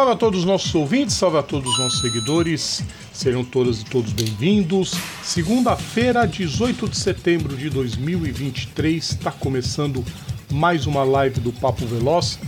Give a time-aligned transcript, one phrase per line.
[0.00, 3.84] Salve a todos os nossos ouvintes, salve a todos os nossos seguidores, sejam todas e
[3.84, 4.94] todos bem-vindos.
[5.22, 10.02] Segunda-feira, 18 de setembro de 2023, está começando
[10.50, 12.38] mais uma live do Papo Veloz.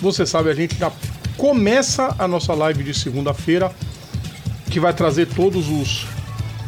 [0.00, 0.92] Você sabe, a gente já
[1.36, 3.74] começa a nossa live de segunda-feira,
[4.70, 6.06] que vai trazer todos os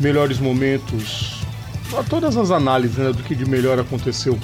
[0.00, 1.40] melhores momentos,
[2.10, 4.36] todas as análises né, do que de melhor aconteceu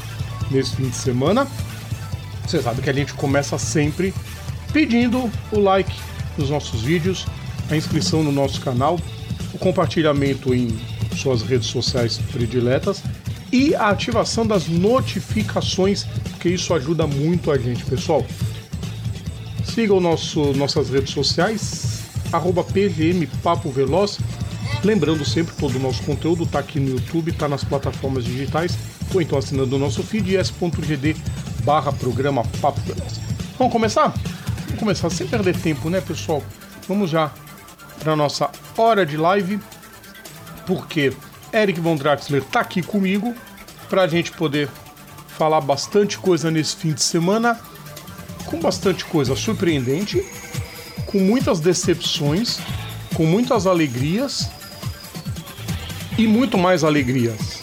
[0.49, 1.45] nesse fim de semana.
[2.47, 4.15] Você sabe que a gente começa sempre
[4.75, 5.95] pedindo o like
[6.37, 7.25] nos nossos vídeos,
[7.71, 8.99] a inscrição no nosso canal,
[9.55, 10.77] o compartilhamento em
[11.17, 13.01] suas redes sociais prediletas
[13.53, 16.05] e a ativação das notificações,
[16.41, 18.27] que isso ajuda muito a gente, pessoal.
[19.65, 22.67] Siga o nosso, nossas redes sociais, arroba.
[24.83, 28.77] Lembrando sempre, todo o nosso conteúdo está aqui no YouTube, está nas plataformas digitais,
[29.15, 31.17] ou então assinando o nosso feed, s.gd
[31.63, 33.21] barra programa Papo Veloz.
[33.57, 34.13] Vamos começar?
[34.75, 36.43] Vamos começar sem perder tempo, né, pessoal?
[36.89, 37.31] Vamos já
[38.01, 39.61] para nossa hora de live,
[40.67, 41.13] porque
[41.53, 43.33] Eric Von Draxler está aqui comigo
[43.89, 44.69] para a gente poder
[45.29, 47.57] falar bastante coisa nesse fim de semana,
[48.47, 50.27] com bastante coisa surpreendente,
[51.07, 52.59] com muitas decepções,
[53.15, 54.51] com muitas alegrias
[56.19, 57.63] e muito mais alegrias.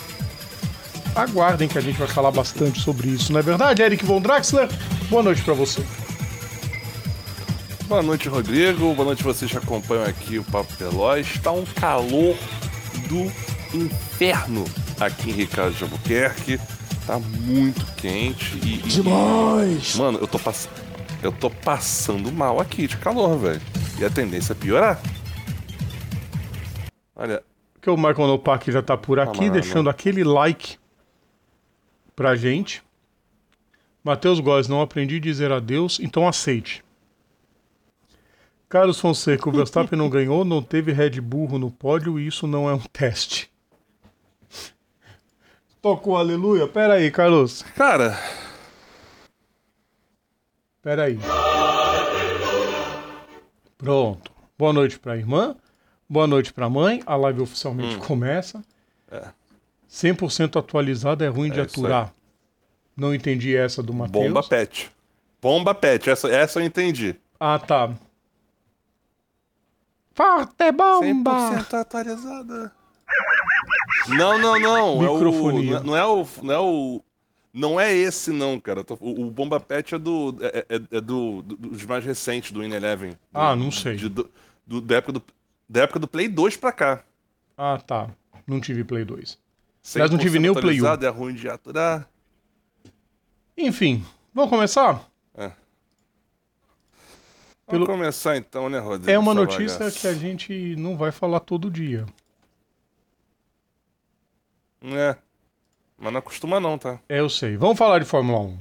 [1.13, 4.69] Aguardem que a gente vai falar bastante sobre isso, não é verdade, Eric Von Draxler?
[5.09, 5.83] Boa noite para você.
[7.91, 8.93] Boa noite, Rodrigo.
[8.93, 11.27] Boa noite, vocês que acompanham aqui o Papo Veloz.
[11.27, 12.37] Está um calor
[13.09, 14.63] do inferno
[14.97, 16.57] aqui em Ricardo de Albuquerque.
[17.05, 18.77] Tá muito quente e.
[18.77, 19.95] Demais!
[19.95, 20.69] E, mano, eu tô, pass...
[21.21, 23.61] eu tô passando mal aqui de calor, velho.
[23.99, 25.01] E a tendência é piorar.
[27.13, 27.43] Olha.
[27.81, 30.77] Que o Michael Nopak já tá por aqui, ah, deixando aquele like
[32.15, 32.81] pra gente.
[34.01, 36.81] Matheus Góes, não aprendi a dizer adeus, então aceite.
[38.71, 42.69] Carlos Fonseca, o Verstappen não ganhou, não teve Red Bull no pódio e isso não
[42.69, 43.51] é um teste.
[45.81, 46.65] Tocou aleluia?
[46.69, 47.63] Pera aí, Carlos.
[47.75, 48.17] Cara.
[50.81, 51.19] Pera aí.
[53.77, 54.31] Pronto.
[54.57, 55.53] Boa noite pra irmã.
[56.07, 57.03] Boa noite pra mãe.
[57.05, 57.99] A live oficialmente hum.
[57.99, 58.63] começa.
[59.11, 59.27] É.
[59.91, 62.13] 100% atualizada é ruim é de aturar.
[62.95, 64.27] Não entendi essa do Matheus.
[64.27, 64.89] Bomba pet.
[65.41, 66.09] Bomba pet.
[66.09, 67.17] Essa, essa eu entendi.
[67.37, 67.93] Ah, tá.
[70.21, 71.63] Forte bomba!
[71.63, 72.71] 100% atualizada.
[74.09, 74.99] Não, não, não.
[74.99, 75.77] Microfonia.
[75.77, 76.27] É o, não é o.
[76.43, 77.03] Não é o.
[77.51, 78.85] Não é esse, não, cara.
[78.99, 80.37] O, o Bomba Pet é do.
[80.41, 83.17] É, é, é do, do, dos mais recentes, do In Eleven.
[83.33, 83.95] Ah, não sei.
[83.95, 84.29] De, do,
[84.65, 85.23] do, da, época do,
[85.67, 87.03] da época do Play 2 pra cá.
[87.57, 88.07] Ah, tá.
[88.45, 89.39] Não tive Play 2.
[89.97, 90.85] Mas não tive nem o Play 1.
[90.85, 92.07] É ruim de aturar.
[93.57, 95.10] Enfim, vamos começar?
[97.71, 97.85] Pelo...
[97.85, 99.09] Vamos começar então, né, Rodrigo?
[99.09, 99.99] É uma notícia bagaça.
[100.01, 102.05] que a gente não vai falar todo dia.
[104.83, 105.15] É.
[105.97, 106.99] Mas não acostuma não, tá?
[107.07, 107.55] É, eu sei.
[107.55, 108.57] Vamos falar de Fórmula 1.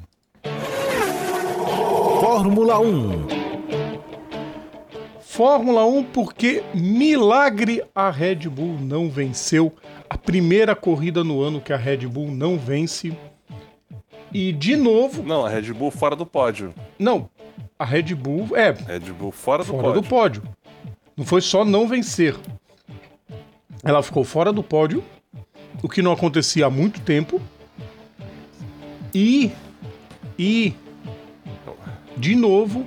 [2.21, 3.27] Fórmula 1.
[5.23, 9.75] Fórmula 1 porque milagre a Red Bull não venceu.
[10.09, 13.17] A primeira corrida no ano que a Red Bull não vence.
[14.33, 15.25] E de novo.
[15.25, 16.73] Não, a Red Bull fora do pódio.
[16.99, 17.29] Não,
[17.79, 18.71] a Red Bull é.
[18.73, 20.03] Red Bull fora do fora pódio.
[20.03, 20.43] do pódio.
[21.17, 22.37] Não foi só não vencer.
[23.83, 25.03] Ela ficou fora do pódio,
[25.83, 27.41] o que não acontecia há muito tempo.
[29.15, 29.51] E.
[30.39, 30.75] E.
[32.17, 32.87] De novo,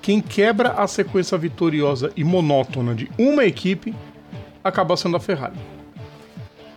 [0.00, 3.94] quem quebra a sequência vitoriosa e monótona de uma equipe
[4.62, 5.58] acaba sendo a Ferrari.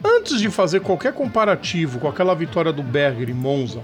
[0.04, 3.82] Antes de fazer qualquer comparativo com aquela vitória do Berger em Monza,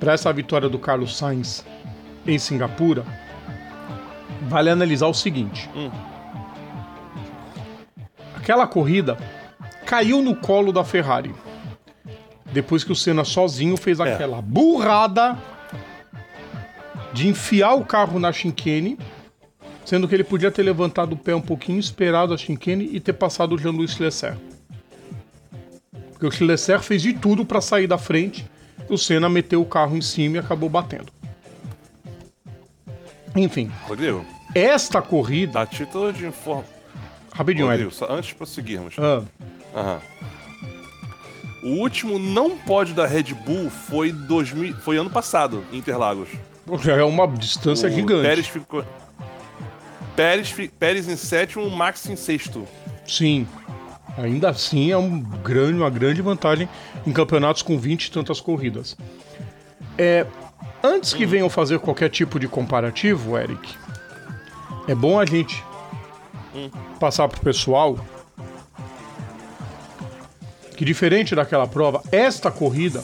[0.00, 1.64] para essa vitória do Carlos Sainz
[2.28, 3.04] em Singapura,
[4.42, 5.90] vale analisar o seguinte: hum.
[8.36, 9.16] aquela corrida
[9.86, 11.34] caiu no colo da Ferrari.
[12.52, 14.14] Depois que o Senna sozinho fez é.
[14.14, 15.36] aquela burrada
[17.12, 18.98] de enfiar o carro na chicane,
[19.84, 23.14] sendo que ele podia ter levantado o pé um pouquinho, esperado a chicane e ter
[23.14, 24.38] passado o Jean-Louis Leclerc.
[26.12, 28.46] Porque o Leclerc fez de tudo para sair da frente,
[28.88, 31.17] o Senna meteu o carro em cima e acabou batendo.
[33.38, 33.70] Enfim.
[33.86, 34.24] Rodrigo.
[34.54, 35.60] Esta corrida.
[35.60, 36.78] A título de informação.
[37.32, 38.96] Rapidinho, Rodrigo, só antes de prosseguirmos.
[38.98, 39.22] Ah.
[39.74, 40.00] Aham.
[41.62, 46.28] O último não pódio da Red Bull foi, 2000, foi ano passado, em Interlagos.
[46.80, 48.22] Já é uma distância o gigante.
[48.22, 48.84] Pérez ficou.
[50.14, 52.66] Pérez, Pérez em sétimo, Max em sexto.
[53.06, 53.46] Sim.
[54.16, 56.68] Ainda assim é um grande, uma grande vantagem
[57.06, 58.96] em campeonatos com 20 e tantas corridas.
[59.96, 60.26] É,
[60.82, 63.74] Antes que venham fazer qualquer tipo de comparativo, Eric,
[64.86, 65.64] é bom a gente
[66.98, 67.98] passar pro pessoal
[70.76, 73.02] que diferente daquela prova, esta corrida,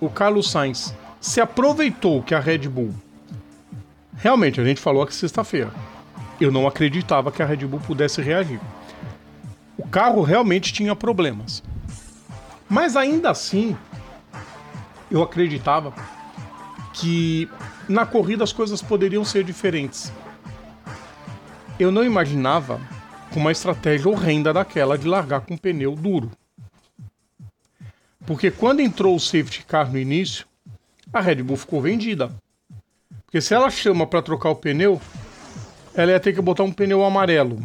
[0.00, 2.92] o Carlos Sainz se aproveitou que a Red Bull.
[4.16, 5.72] Realmente, a gente falou aqui sexta-feira.
[6.40, 8.60] Eu não acreditava que a Red Bull pudesse reagir.
[9.78, 11.62] O carro realmente tinha problemas.
[12.68, 13.76] Mas ainda assim,
[15.08, 15.94] eu acreditava
[16.94, 17.48] que
[17.88, 20.12] na corrida as coisas poderiam ser diferentes.
[21.78, 22.80] Eu não imaginava
[23.32, 26.30] com uma estratégia horrenda daquela de largar com pneu duro.
[28.24, 30.46] Porque quando entrou o safety car no início,
[31.12, 32.32] a Red Bull ficou vendida.
[33.26, 35.00] Porque se ela chama para trocar o pneu,
[35.94, 37.60] ela ia ter que botar um pneu amarelo.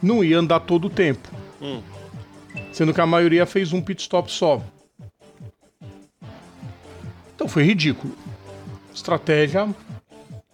[0.00, 1.28] Não ia andar todo o tempo.
[1.60, 1.82] Hum.
[2.72, 4.62] Sendo que a maioria fez um pit stop só.
[7.34, 8.21] Então foi ridículo.
[8.94, 9.68] Estratégia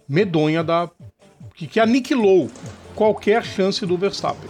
[0.07, 0.89] medonha da.
[1.53, 2.49] que, que aniquilou
[2.95, 4.49] qualquer chance do Verstappen.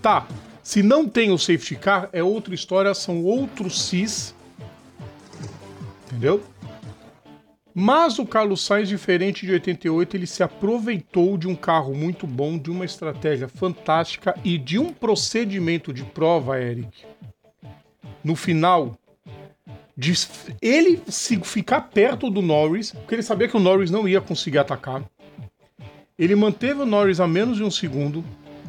[0.00, 0.26] Tá,
[0.62, 4.34] se não tem o safety car, é outra história, são outros cis.
[6.06, 6.42] Entendeu?
[7.74, 12.58] Mas o Carlos Sainz, diferente de 88, ele se aproveitou de um carro muito bom,
[12.58, 17.04] de uma estratégia fantástica e de um procedimento de prova, Eric.
[18.24, 18.98] No final,
[20.00, 20.14] de
[20.62, 20.98] ele
[21.42, 25.02] ficar perto do Norris, porque ele sabia que o Norris não ia conseguir atacar.
[26.18, 28.24] Ele manteve o Norris a menos de um segundo,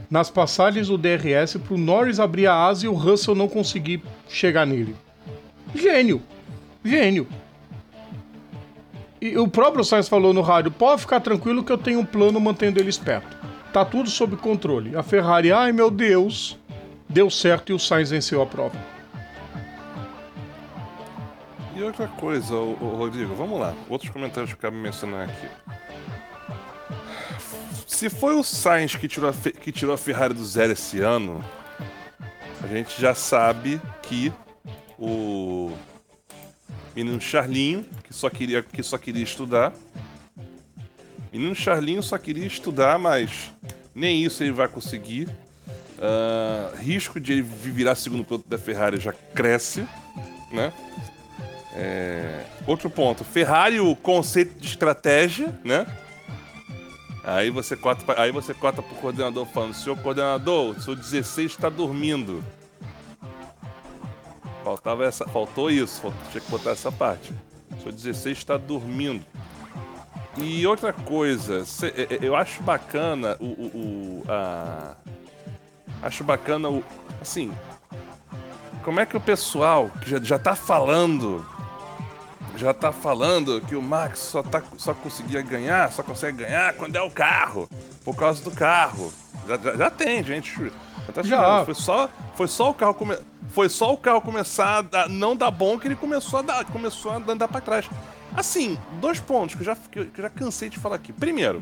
[0.10, 4.04] nas passagens do DRS para o Norris abrir a asa e o Russell não conseguir
[4.28, 4.94] chegar nele.
[5.74, 6.22] Gênio!
[6.84, 7.26] Gênio!
[9.22, 12.42] E o próprio Sainz falou no rádio: pode ficar tranquilo que eu tenho um plano
[12.42, 13.38] mantendo eles perto.
[13.72, 14.98] Tá tudo sob controle.
[14.98, 16.60] A Ferrari, ai meu Deus,
[17.08, 18.91] deu certo e o Sainz venceu a prova.
[21.84, 23.76] Outra coisa, Rodrigo, vamos lá.
[23.90, 25.48] Outros comentários que eu quero mencionar aqui.
[27.88, 31.44] Se foi o Sainz que tirou, a, que tirou a Ferrari do zero esse ano,
[32.64, 34.32] a gente já sabe que
[34.98, 35.72] o
[36.96, 39.74] menino Charlinho, que só queria, que só queria estudar.
[41.32, 43.52] Menino Charlinho só queria estudar, mas
[43.94, 45.28] nem isso ele vai conseguir.
[45.98, 49.88] Uh, risco de ele virar segundo piloto da Ferrari já cresce,
[50.52, 50.74] né?
[51.76, 52.46] É...
[52.68, 55.86] Outro ponto, Ferrari, o conceito de estratégia, né?
[57.24, 61.70] Aí você corta, aí você corta pro coordenador falando, senhor coordenador, o seu 16 está
[61.70, 62.44] dormindo.
[64.64, 67.34] Faltava essa, faltou isso, tinha que botar essa parte.
[67.78, 69.24] O seu 16 está dormindo.
[70.38, 71.64] E outra coisa,
[71.96, 74.96] é, é, eu acho bacana o, o, o a,
[76.02, 76.84] acho bacana o,
[77.20, 77.52] assim,
[78.84, 81.46] como é que o pessoal que já, já tá falando
[82.56, 86.96] já tá falando que o Max só, tá, só conseguia ganhar, só consegue ganhar quando
[86.96, 87.70] é o carro,
[88.04, 89.14] por causa do carro.
[89.48, 90.72] Já, já, já tem, gente.
[91.08, 91.66] Já tá já.
[91.66, 93.18] Foi só, foi só o carro come...
[93.50, 97.12] foi só o carro começar a não dar bom que ele começou a dar, começou
[97.12, 97.90] a andar para trás.
[98.36, 101.12] Assim, dois pontos que eu já que eu já cansei de falar aqui.
[101.12, 101.62] Primeiro,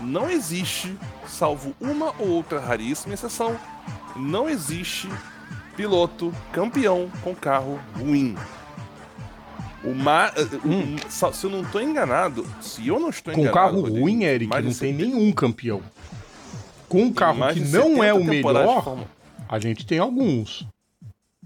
[0.00, 3.58] não existe, salvo uma ou outra raríssima exceção,
[4.16, 5.08] não existe
[5.76, 8.36] piloto campeão com carro ruim.
[9.82, 10.32] O ma...
[10.36, 10.96] Eh, hum.
[11.08, 13.52] Se eu não estou enganado, se eu não estou enganado.
[13.52, 15.82] Com carro ruim, Eric, não tem nenhum campeão.
[16.88, 19.06] Com um carro que não é o melhor,
[19.48, 20.66] a gente tem alguns.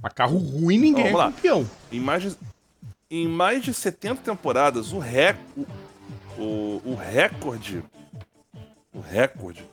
[0.02, 1.70] A carro ruim, ninguém então, é campeão.
[1.92, 2.36] Em mais, de,
[3.10, 5.36] em mais de 70 temporadas, o, rec,
[6.36, 7.82] o, o recorde.
[8.92, 9.64] O recorde.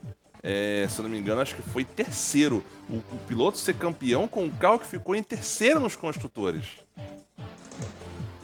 [0.44, 2.64] É, se eu não me engano, acho que foi terceiro.
[2.90, 6.66] O, o piloto ser campeão com um carro que ficou em terceiro nos construtores.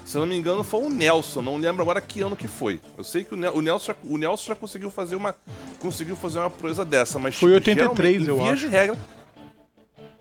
[0.08, 2.80] Se eu não me engano, foi o Nelson, não lembro agora que ano que foi.
[2.98, 5.36] Eu sei que o, Nelson, o Nelson já conseguiu fazer uma
[5.80, 8.62] conseguiu fazer uma proeza dessa, mas foi 83, eu acho.
[8.62, 8.98] de regra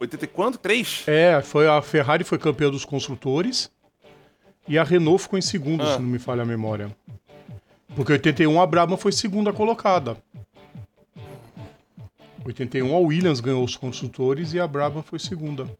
[0.00, 0.59] 80 quanto?
[0.59, 1.05] 3?
[1.07, 3.71] É, foi a Ferrari foi campeã dos construtores
[4.66, 5.95] e a Renault ficou em segundo, ah.
[5.95, 6.90] se não me falha a memória.
[7.95, 10.16] Porque 81 a Brabham foi segunda colocada.
[12.45, 15.71] 81 a Williams ganhou os construtores e a Brabham foi segunda.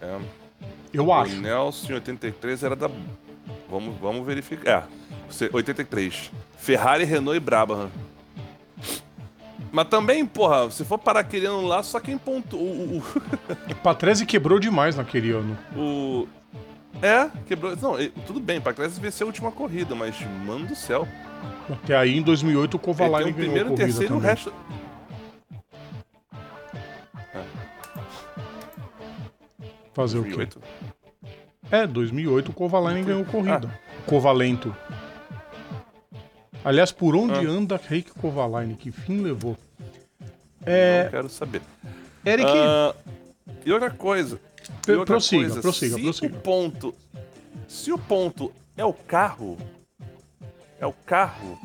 [0.00, 0.43] É.
[0.94, 1.36] Eu acho.
[1.36, 2.88] O Nelson em 83 era da.
[3.68, 4.88] Vamos, vamos verificar.
[5.40, 6.30] É, 83.
[6.56, 7.90] Ferrari, Renault e Brabham.
[9.72, 12.62] Mas também, porra, se for parar aquele ano lá, só quem pontuou.
[12.62, 13.74] O, o...
[13.82, 15.58] Patrese quebrou demais naquele ano.
[15.76, 16.28] O.
[17.02, 17.74] É, quebrou.
[17.76, 20.14] Não, tudo bem, Patrese venceu a última corrida, mas,
[20.46, 21.08] mano do céu.
[21.68, 24.24] Até aí, em 2008, o Kovalainen ganhou primeiro, a corrida terceiro, também.
[24.24, 24.52] o resto.
[29.94, 30.58] Fazer 2008.
[30.58, 31.28] o quê?
[31.70, 33.78] É, 2008 o Kovalainen ganhou corrida.
[34.06, 34.74] Covalento.
[36.64, 37.50] Aliás, por onde Ah.
[37.50, 38.76] anda Rick Kovalainen?
[38.76, 39.56] Que fim levou?
[40.64, 41.62] É, Não quero saber.
[42.24, 42.94] Eric, Ah,
[43.64, 44.40] e outra coisa.
[44.88, 46.36] e outra prossiga, coisa, prossiga, se prossiga.
[46.36, 46.94] O ponto,
[47.68, 49.58] se o ponto é o carro,
[50.80, 51.58] é o carro.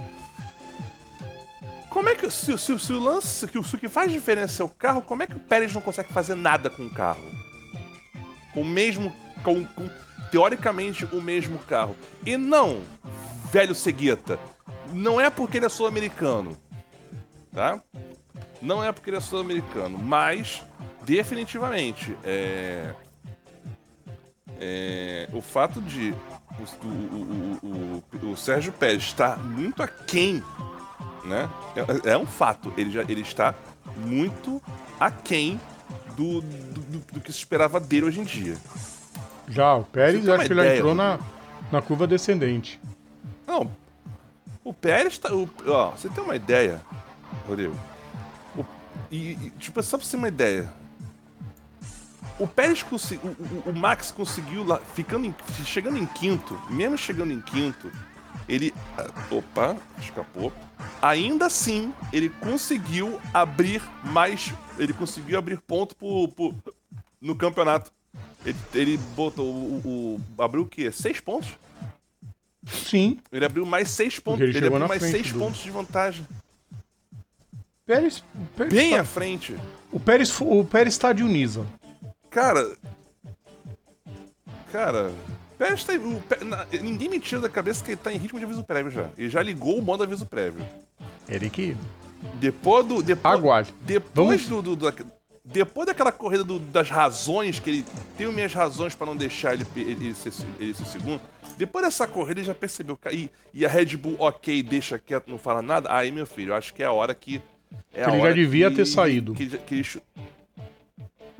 [1.89, 4.69] Como é que se, se- se o lance, que o que faz diferença é o
[4.69, 7.23] carro, como é que o Pérez não consegue fazer nada com o carro?
[8.53, 9.89] Com o mesmo, com, com
[10.31, 11.95] teoricamente o mesmo carro.
[12.25, 12.81] E não,
[13.51, 14.39] velho cegueta,
[14.93, 16.57] não é porque ele é sul-americano,
[17.53, 17.81] tá?
[18.61, 20.63] Não é porque ele é sul-americano, mas
[21.05, 22.93] definitivamente é,
[24.59, 26.13] é, o fato de
[26.83, 30.43] o, o- o- o- o Sérgio Pérez estar muito aquém,
[31.23, 31.49] né?
[32.05, 32.73] É, é um fato.
[32.75, 33.55] Ele já ele está
[33.97, 34.61] muito
[34.99, 35.59] aquém
[36.19, 38.57] do, do, do- do que se esperava dele hoje em dia.
[39.47, 41.17] já, o Pérez, acho que ele entrou na,
[41.71, 42.79] na curva descendente.
[43.47, 43.71] Não,
[44.63, 45.33] o Pérez tá.
[45.33, 46.81] o- ó, você tem uma ideia,
[47.47, 47.75] Rodrigo?
[48.57, 48.65] O-
[49.09, 50.69] e, e, tipo, só pra você ter uma ideia.
[52.37, 53.31] O Pérez conseguiu.
[53.39, 55.35] O, o- o Max conseguiu lá, ficando em-
[55.65, 57.91] chegando em quinto, mesmo chegando em quinto,
[58.49, 58.73] ele.
[58.97, 60.51] ah, Opa, escapou.
[61.01, 64.53] Ainda assim, ele conseguiu abrir mais.
[64.77, 66.55] Ele conseguiu abrir ponto pro, pro-
[67.21, 67.91] no campeonato.
[68.45, 70.91] Ele, ele botou o, o- Abriu o quê?
[70.91, 71.49] Seis pontos?
[72.67, 74.41] Sim, Ele abriu mais seis pontos.
[74.41, 76.27] ele Ele, abriu mais seis do- pontos de vantagem.
[77.85, 78.23] Pérez,
[78.55, 79.57] Pérez Bem tá- à frente.
[79.91, 81.65] o Pérez, o Pérez está de Unisa.
[82.29, 82.77] Cara.
[84.71, 85.11] Cara.
[85.59, 88.45] Pérez tá, o na- ninguém me tira da cabeça que ele tá em ritmo de
[88.45, 89.09] aviso prévio já.
[89.17, 90.65] Ele já ligou o modo aviso prévio.
[91.29, 91.75] Eric,
[92.35, 93.03] Depois do.
[93.03, 93.73] Depois, aguarde.
[93.81, 94.93] Depois do, do- da-
[95.43, 97.85] depois daquela corrida do- das razões, que ele
[98.17, 101.21] tem minhas razões pra não deixar ele, ele, ele ser, ele ser segundo.
[101.57, 102.95] Depois dessa corrida ele já percebeu.
[102.95, 105.93] ca- E, e a Red Bull, ok, deixa quieto, não fala nada.
[105.93, 107.41] Aí, meu filho, eu acho que é a hora que.
[107.93, 109.33] É a Que ele já devia que- ter saído.
[109.33, 110.01] Que, ele que ele, que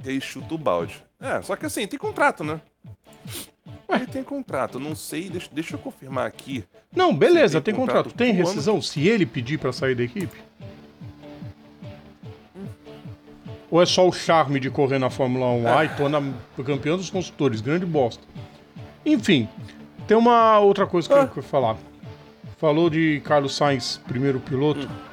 [0.09, 1.01] ele chuta o balde.
[1.21, 2.59] É, só que assim, tem contrato, né?
[3.91, 6.63] Ele tem contrato, não sei, deixa, deixa eu confirmar aqui.
[6.95, 8.05] Não, beleza, Tem tem contrato.
[8.05, 8.39] contrato Tem ano.
[8.39, 8.81] rescisão?
[8.81, 10.37] Se ele pedir pra sair da equipe?
[13.71, 15.67] Ou é só o charme de correr na Fórmula 1?
[15.67, 15.71] É.
[15.71, 16.21] Ai, tô na
[16.65, 18.23] campeão dos construtores, grande bosta.
[19.05, 19.47] Enfim,
[20.07, 21.17] tem uma outra coisa que Ah.
[21.19, 21.77] eu quero falar.
[22.57, 24.87] Falou de Carlos Sainz, primeiro piloto.
[24.87, 25.09] Hum.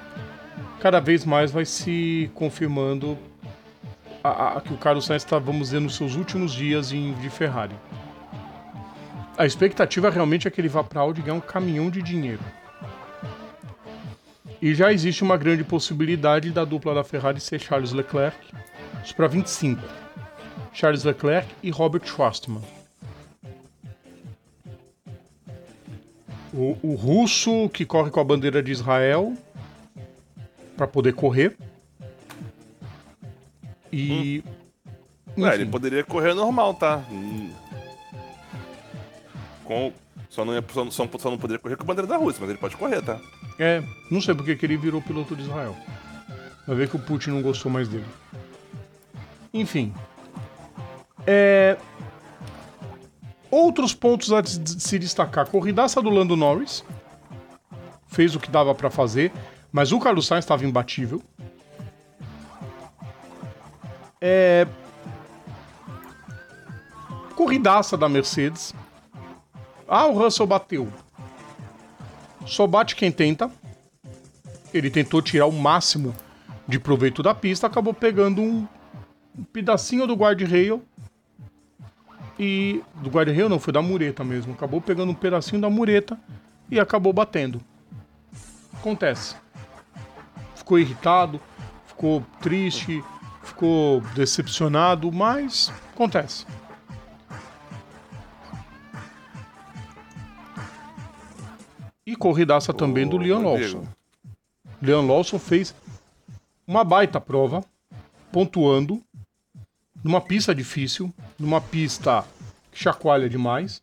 [0.81, 3.17] Cada vez mais vai se confirmando
[4.25, 7.29] a- a- que o Carlos Sainz está, vamos dizer, nos seus últimos dias em, de
[7.31, 7.75] Ferrari.
[9.37, 12.41] A expectativa realmente é que ele vá para Audi ganhar um caminhão de dinheiro.
[14.63, 18.39] E já existe uma grande possibilidade da dupla da Ferrari ser Charles Leclerc,
[19.05, 19.83] isso para 25.
[20.73, 22.63] Charles Leclerc e Robert Schwartzman.
[26.55, 29.37] O, o russo que corre com a bandeira de Israel
[30.75, 31.55] para poder correr.
[33.93, 34.43] E.
[35.37, 37.05] Ué, ele poderia correr normal, tá?
[37.11, 37.51] Hum.
[39.67, 39.93] Com,
[40.31, 42.51] só, não ia, só, só, só não poderia correr com a bandeira da Rússia, mas
[42.51, 43.19] ele pode correr, tá?
[43.59, 45.77] É, não sei porque que ele virou piloto de Israel.
[46.67, 48.07] Vai ver que o Putin não gostou mais dele.
[49.53, 49.95] Enfim.
[51.27, 51.77] É...
[53.51, 55.49] Outros pontos a se destacar.
[55.49, 56.85] Corridaça do Lando Norris.
[58.09, 59.33] Fez o que dava pra fazer.
[59.73, 61.23] Mas o Carlos Sainz estava imbatível.
[64.21, 64.67] É...
[67.35, 68.75] Corridaça da Mercedes.
[69.89, 70.89] Ah, o Russell bateu.
[72.47, 73.51] Só bate quem tenta.
[74.73, 76.15] Ele tentou tirar o máximo
[76.67, 78.67] de proveito da pista, acabou pegando um,
[79.53, 80.83] pedacinho do guardrail.
[82.39, 82.83] E.
[82.97, 84.53] Do guardrail não, foi da mureta mesmo.
[84.53, 86.19] Acabou pegando um pedacinho da mureta
[86.71, 87.61] e acabou batendo.
[88.75, 89.37] Acontece.
[90.55, 91.41] Ficou irritado,
[91.87, 93.03] ficou triste,
[93.43, 96.45] ficou decepcionado, mas acontece.
[102.07, 103.43] E corridaça também do Leon.
[103.43, 103.85] Lawson.
[104.81, 105.75] Leon Lawson fez
[106.67, 107.65] uma baita prova,
[108.31, 109.03] pontuando
[110.05, 112.25] numa pista difícil, numa pista
[112.71, 113.83] que chacoalha demais.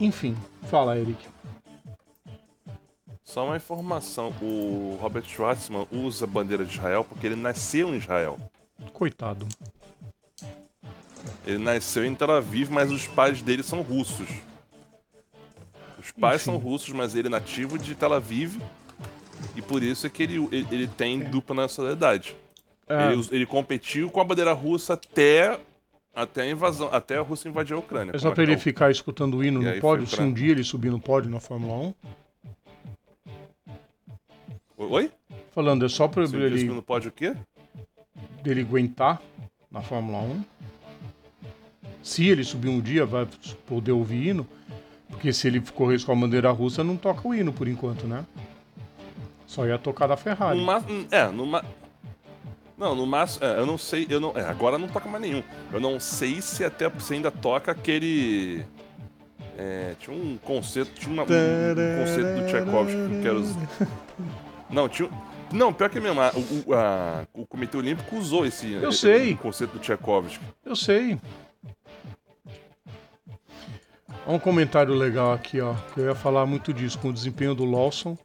[0.00, 0.36] Enfim,
[0.68, 1.24] fala, Eric.
[3.22, 7.98] Só uma informação: o Robert Schwartzman usa a bandeira de Israel porque ele nasceu em
[7.98, 8.38] Israel.
[8.92, 9.46] Coitado.
[11.46, 14.28] Ele nasceu em Tel Aviv, mas os pais dele são russos.
[16.08, 16.44] Os pais Enfim.
[16.52, 18.56] são russos, mas ele é nativo de Tel Aviv.
[19.54, 22.34] E por isso é que ele, ele, ele tem dupla nacionalidade.
[22.88, 25.60] É, Ele, ele competiu com a bandeira russa até
[26.14, 28.12] Até a invasão, até a Rússia invadir a Ucrânia.
[28.16, 30.64] É só pra ele ficar escutando o hino E no pódio, se um dia ele
[30.64, 31.94] subir no pódio na Fórmula 1?
[34.78, 35.10] Oi?
[35.54, 37.34] Falando, é só pra Você ele, que não pode o quê?
[38.42, 39.20] dele aguentar
[39.70, 40.44] na Fórmula 1.
[42.02, 43.28] Se ele subir um dia, vai
[43.66, 44.46] poder ouvir hino.
[45.08, 48.24] Porque se ele correr com a bandeira russa, não toca o hino por enquanto, né?
[49.46, 50.58] Só ia tocar da Ferrari.
[50.58, 50.82] No ma...
[51.10, 51.64] É, no ma...
[52.76, 53.44] Não, no máximo.
[53.44, 54.06] É, eu não sei.
[54.08, 54.32] Eu não...
[54.36, 55.42] É, agora não toca mais nenhum.
[55.72, 58.64] Eu não sei se até se ainda toca aquele.
[59.56, 60.92] É, tinha um conceito.
[60.92, 63.56] Tinha uma- um, um conceito do Tchaikovsky que era os.
[64.70, 65.10] Não, tinha.
[65.50, 66.30] Não, pior que mesmo, a-
[66.66, 69.34] o, a- o Comitê Olímpico usou esse Eu sei.
[69.34, 70.44] conceito do Tchaikovsky.
[70.64, 71.18] Eu sei.
[74.28, 75.74] Um comentário legal aqui, ó.
[75.94, 76.98] Que eu ia falar muito disso.
[76.98, 78.16] Com o desempenho do Lawson,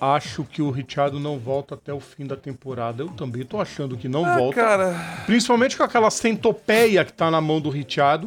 [0.00, 3.02] acho que o Richard não volta até o fim da temporada.
[3.04, 4.56] Eu também tô achando que não Ah, volta.
[4.60, 5.22] cara.
[5.24, 8.26] Principalmente com aquela centopeia que tá na mão do Richard.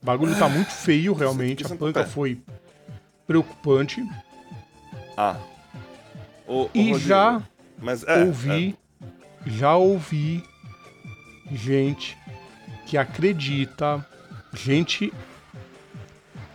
[0.00, 1.64] O bagulho tá muito feio, realmente.
[1.64, 2.40] A panca foi
[3.26, 4.02] preocupante.
[5.16, 5.36] Ah.
[6.46, 7.42] Ô, ô, E Rodrigo, já
[7.78, 8.76] Mas é, ouvi,
[9.46, 10.42] já ouvi
[11.52, 12.16] gente
[12.86, 14.04] que acredita,
[14.54, 15.12] gente.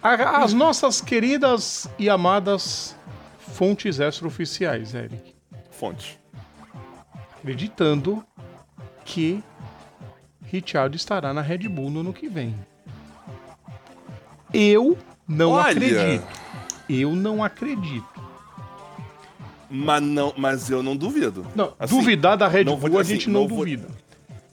[0.02, 2.96] As nossas queridas e amadas
[3.40, 5.36] fontes extraoficiais, Eric,
[5.72, 6.18] fonte.
[7.40, 8.24] acreditando
[9.04, 9.44] que
[10.46, 12.56] Richard estará na Red Bull no ano que vem.
[14.54, 15.72] Eu não Olha!
[15.72, 16.28] acredito.
[16.90, 18.06] Eu não acredito.
[19.70, 21.46] Mas, não, mas eu não duvido.
[21.54, 23.88] Não, Assim, duvidar da Red Bull vou- a assim, gente não, não vou- duvida.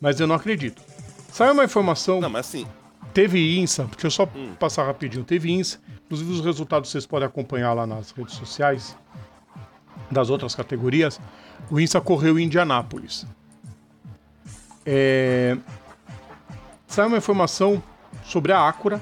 [0.00, 0.82] Mas eu não acredito.
[1.30, 2.66] Saiu uma informação, Não, mas assim.
[3.14, 4.54] Teve INSA, deixa eu só Hum.
[4.58, 5.24] passar rapidinho.
[5.24, 8.96] Teve INSA, inclusive os resultados vocês podem acompanhar lá nas redes sociais
[10.10, 11.20] das outras categorias.
[11.70, 13.26] O INSA correu em Indianápolis.
[14.84, 15.56] É...
[16.86, 17.82] Saiu uma informação
[18.24, 19.00] sobre a Acura,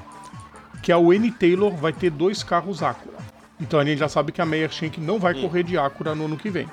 [0.82, 3.18] que a Wayne Taylor vai ter dois carros Acura.
[3.60, 6.24] Então a gente já sabe que a Meyer Shank não vai correr de Acura no
[6.24, 6.68] ano que vem.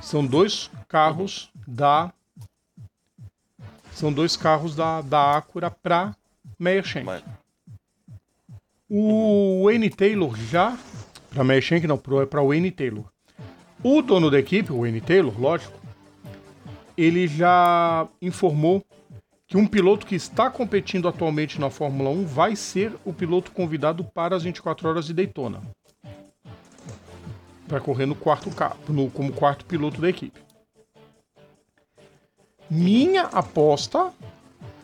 [0.00, 2.12] São dois carros da.
[3.94, 6.14] São dois carros da, da Acura para
[6.58, 7.06] Meyer Shank.
[7.06, 7.22] Mas,
[8.90, 10.76] O Wayne Taylor já.
[11.30, 13.04] Para Meyer Shank não, pro- é para Wayne Taylor.
[13.82, 15.78] O dono da equipe, o Wayne Taylor, lógico,
[16.96, 18.84] ele já informou
[19.46, 24.02] que um piloto que está competindo atualmente na Fórmula 1 vai ser o piloto convidado
[24.04, 25.60] para as 24 horas de Daytona.
[27.68, 30.40] Para correr no quarto carro, no, como quarto piloto da equipe.
[32.74, 34.12] Minha aposta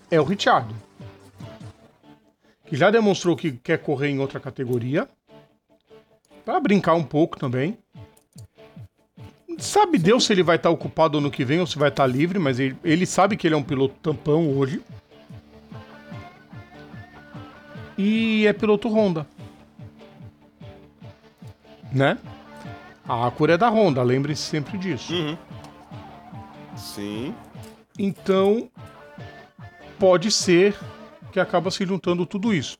[0.08, 0.72] é o Richard.
[2.64, 5.08] Que já demonstrou que quer correr em outra categoria.
[6.44, 7.76] Para brincar um pouco também.
[9.58, 12.38] Sabe Deus se ele vai estar ocupado ano que vem ou se vai estar livre,
[12.38, 14.80] mas ele, ele sabe que ele é um piloto tampão hoje.
[17.98, 19.26] E é piloto Honda.
[21.92, 22.16] Né?
[23.06, 25.12] A Acura é da Honda, lembre-se sempre disso.
[26.76, 27.34] sim.
[28.02, 28.70] Então,
[29.98, 30.74] pode ser
[31.30, 32.78] que acaba se juntando tudo isso.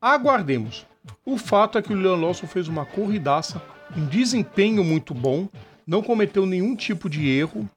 [0.00, 0.86] Aguardemos.
[1.26, 3.60] O fato é que o Leon Lawson fez uma corridaça,
[3.94, 5.46] um desempenho muito bom,
[5.86, 7.68] não cometeu nenhum tipo de erro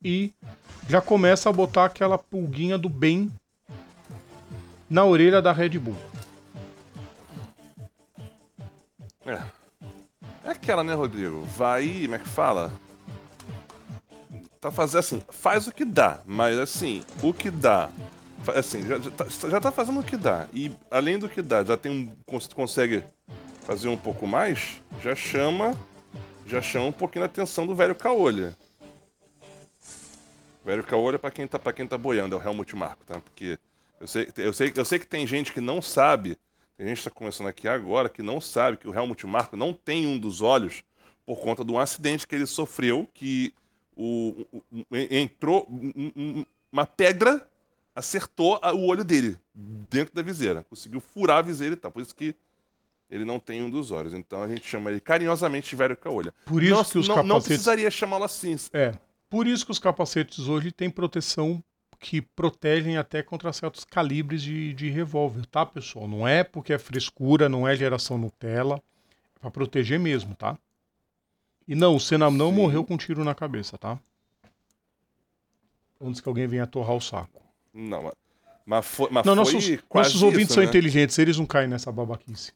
[0.00, 0.32] e
[0.88, 3.32] já começa a botar aquela pulguinha do bem
[4.88, 5.96] na orelha da Red Bull.
[9.26, 9.42] É.
[10.44, 11.42] É aquela, né, Rodrigo?
[11.42, 12.72] Vai, como é que fala?
[14.64, 17.90] Tá fazendo assim, faz o que dá, mas assim, o que dá.
[18.56, 20.48] Assim, já, já, tá, já tá fazendo o que dá.
[20.54, 22.16] E além do que dá, já tem um.
[22.24, 23.04] cons- consegue
[23.66, 25.78] fazer um pouco mais, já chama.
[26.46, 28.56] Já chama um pouquinho a atenção do velho Caolha.
[30.64, 33.20] Velho Caolha, pra quem tá, quem tá boiando, é o Helmut Marko, tá?
[33.20, 33.58] Porque
[34.00, 36.38] eu sei, eu, sei, eu sei que tem gente que não sabe,
[36.78, 39.74] tem gente que tá começando aqui agora, que não sabe que o Helmut Marko não
[39.74, 40.82] tem um dos olhos
[41.26, 43.52] por conta de um acidente que ele sofreu, que
[43.96, 47.46] o, o- o- entrou um- um- uma pedra
[47.94, 52.02] acertou a- o olho dele dentro da viseira, conseguiu furar a viseira e tal, por
[52.02, 52.34] isso que
[53.10, 54.12] ele não tem um dos olhos.
[54.14, 56.34] Então a gente chama ele carinhosamente de velho Caolha.
[56.46, 58.56] Por isso não, que os não, não capacetes- precisaria chamá-lo assim.
[58.72, 58.92] É.
[59.30, 61.62] Por isso que os capacetes hoje têm proteção
[62.00, 66.06] que protegem até contra certos calibres de, de revólver, tá, pessoal?
[66.08, 68.82] Não é porque é frescura, não é geração Nutella.
[69.36, 70.58] É pra proteger mesmo, tá?
[71.66, 72.56] E não, o Senna não Sim.
[72.56, 73.98] morreu com um tiro na cabeça, tá?
[76.00, 77.40] Antes que alguém venha torrar o saco.
[77.72, 78.12] Não,
[78.66, 80.68] mas- foi, mas Não, foi nossos, quase nossos ouvintes isso, são né?
[80.68, 82.52] inteligentes, eles não caem nessa babaquice.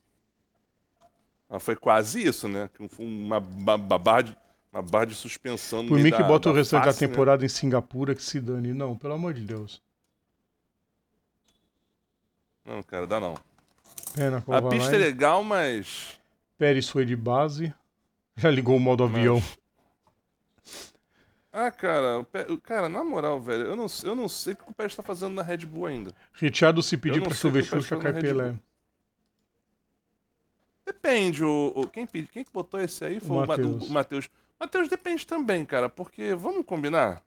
[1.49, 2.69] Mas foi quase isso, né?
[2.99, 4.37] Uma, ba- ba- barra de,
[4.73, 5.87] a barra de suspensão.
[5.87, 6.99] Por mim que bota o restante da né?
[6.99, 7.47] temporada né?
[7.47, 8.75] em Singapura, que se dane.
[8.75, 9.83] Não, pelo amor de Deus.
[12.65, 13.35] Não, cara, dá não.
[14.15, 16.19] Pena, a pista é legal, mas.
[16.59, 17.73] Pérez foi de base.
[18.39, 19.43] Já ligou o modo avião.
[21.53, 22.25] Ah, cara,
[22.63, 25.35] cara, na moral, velho, eu não, eu não sei o que o Pérez tá fazendo
[25.35, 26.15] na Red Bull ainda.
[26.35, 28.55] Richard se pediu pra chover Xuxa, cai Pelé.
[30.87, 34.31] Depende, o, o, quem, quem botou esse aí foi o Matheus.
[34.59, 37.23] Matheus depende também, cara, porque vamos combinar?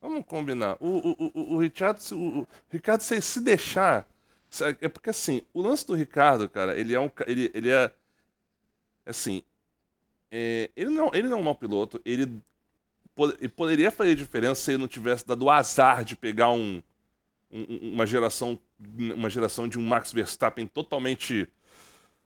[0.00, 0.76] Vamos combinar.
[0.78, 4.06] O, o, o, o Richard, o, o Ricardo, se, se deixar.
[4.80, 7.10] É porque assim, o lance do Ricardo, cara, ele é um.
[7.26, 7.90] Ele, ele é.
[9.06, 9.42] Assim.
[10.30, 12.00] É, ele, não, ele não é um mau piloto.
[12.04, 12.40] Ele,
[13.38, 16.82] ele poderia fazer diferença se ele não tivesse dado o azar de pegar um,
[17.50, 18.58] um, uma geração.
[18.98, 21.48] Uma geração de um Max Verstappen totalmente.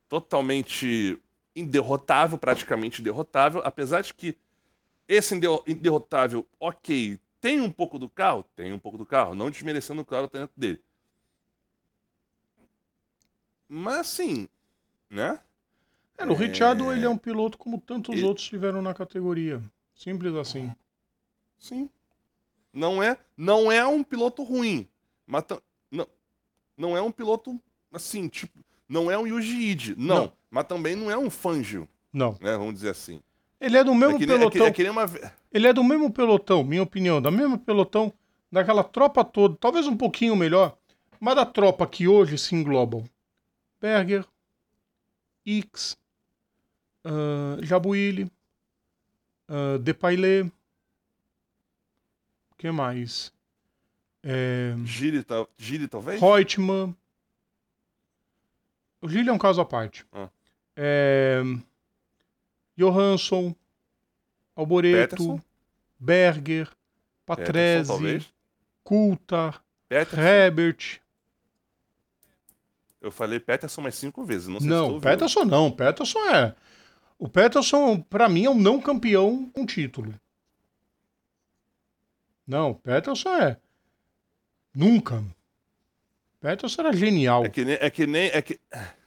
[0.08, 1.18] Totalmente
[1.56, 4.36] inderrotável, praticamente inderrotável, apesar de que
[5.06, 5.34] esse
[5.66, 8.44] inderrotável, ok, tem um pouco do carro?
[8.56, 10.80] Tem um pouco do carro, não desmerecendo o claro dentro dele.
[13.68, 14.48] Mas assim,
[15.10, 15.38] né?
[16.16, 16.36] É, no é...
[16.36, 18.24] Richardo ele é um piloto como tantos ele...
[18.24, 19.62] outros tiveram na categoria.
[19.94, 20.72] Simples assim.
[21.58, 21.88] Sim.
[22.72, 24.88] Não é, não é um piloto ruim,
[25.24, 25.44] mas
[25.90, 26.08] não,
[26.76, 27.60] não é um piloto
[27.92, 31.88] assim, tipo, não é um Yuji Ide, não, não, mas também não é um Fangio.
[32.12, 32.36] Não.
[32.40, 33.20] Né, vamos dizer assim.
[33.60, 34.66] Ele é do mesmo é que, pelotão.
[34.66, 35.04] É que, é que uma...
[35.52, 38.12] Ele é do mesmo pelotão, minha opinião, da mesma pelotão,
[38.50, 40.76] daquela tropa toda, talvez um pouquinho melhor,
[41.20, 43.04] mas da tropa que hoje se englobam.
[43.80, 44.26] Berger,
[45.46, 45.96] X,
[47.04, 48.30] uh, Jabuíli,
[49.48, 50.50] uh, Depailé,
[52.56, 53.32] que mais?
[54.22, 54.74] É...
[54.84, 55.24] Gire,
[55.58, 56.20] Gire, talvez?
[56.20, 56.96] Reutemann.
[59.02, 60.06] O Gire é um caso à parte.
[60.12, 60.30] Ah.
[60.74, 61.42] É...
[62.76, 63.54] Johansson,
[64.56, 65.40] Alboreto, Peterson?
[65.98, 66.70] Berger,
[67.26, 68.26] Patrese,
[68.82, 71.00] Coulthard, Herbert.
[73.00, 75.70] Eu falei Peterson mais cinco vezes, não sei Não, se Peterson não.
[75.70, 76.54] Peterson é.
[77.18, 80.14] O Peterson, para mim, é um não campeão com título.
[82.46, 83.56] Não, Peterson é.
[84.74, 85.24] Nunca.
[86.40, 87.44] Peterson era genial.
[87.44, 87.78] É que nem.
[87.80, 88.60] É que nem é que...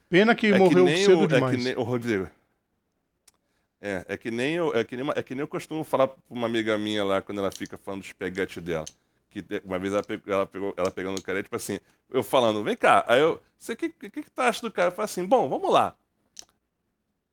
[0.09, 1.53] Pena que é morreu que cedo o, demais.
[1.53, 2.29] É que nem, o Rodrigo.
[3.79, 6.17] É, é que nem eu, é que nem, é que nem eu costumo falar pra
[6.29, 8.85] uma amiga minha lá quando ela fica falando dos peguetes dela.
[9.29, 12.63] Que uma vez ela pegou, ela pegou, ela pegando o cara, tipo assim, eu falando,
[12.63, 14.87] vem cá, aí eu, você que, que, que tá achando do cara?
[14.87, 15.95] Eu falei assim, bom, vamos lá.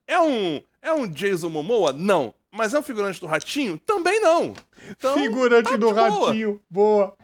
[0.06, 1.92] É um, é um Jason Momoa?
[1.92, 2.34] Não.
[2.50, 3.78] Mas é um figurante do Ratinho?
[3.78, 4.54] Também não.
[4.90, 7.16] Então, figurante tá do Ratinho, boa.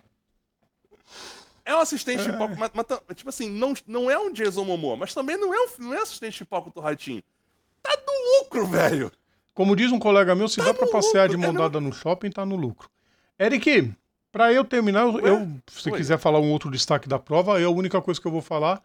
[1.64, 4.97] É um assistente de palco, mas, mas, tipo assim, não, não é um Jason Momoa,
[4.97, 7.23] mas também não é, um, não é assistente de palco do Ratinho.
[7.81, 9.12] Tá no lucro, velho.
[9.55, 11.38] Como diz um colega meu, se tá dá pra passear lucro.
[11.38, 12.90] de mão dada no shopping, tá no lucro.
[13.38, 13.93] Eric,
[14.33, 15.31] pra eu terminar, Ué?
[15.31, 15.97] eu, se Oi.
[15.97, 18.83] quiser falar um outro destaque da prova, eu, a única coisa que eu vou falar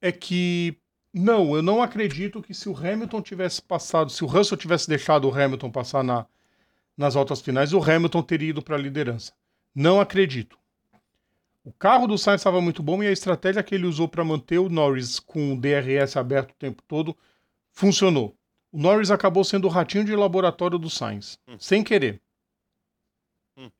[0.00, 0.76] é que
[1.12, 5.28] não, eu não acredito que se o Hamilton tivesse passado, se o Russell tivesse deixado
[5.28, 6.26] o Hamilton passar na,
[6.96, 9.32] nas altas finais, o Hamilton teria ido para a liderança.
[9.74, 10.58] Não acredito.
[11.64, 14.58] O carro do Sainz estava muito bom e a estratégia que ele usou para manter
[14.58, 17.16] o Norris com o DRS aberto o tempo todo
[17.72, 18.34] funcionou.
[18.72, 21.58] O Norris acabou sendo o ratinho de laboratório do Sainz, hum.
[21.58, 22.20] sem querer.
[23.56, 23.70] Hum.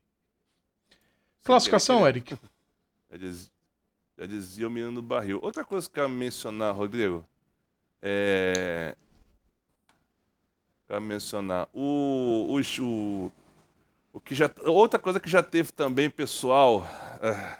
[1.43, 2.37] Classificação, Eric.
[3.11, 3.51] Já dizia,
[4.19, 5.39] já dizia o menino do barril.
[5.41, 7.25] Outra coisa que eu quero mencionar, Rodrigo,
[8.01, 8.95] é.
[10.87, 11.69] Quero mencionar.
[11.73, 13.31] O, o, o,
[14.13, 14.51] o que já.
[14.65, 16.85] Outra coisa que já teve também, pessoal.
[17.21, 17.59] Ah,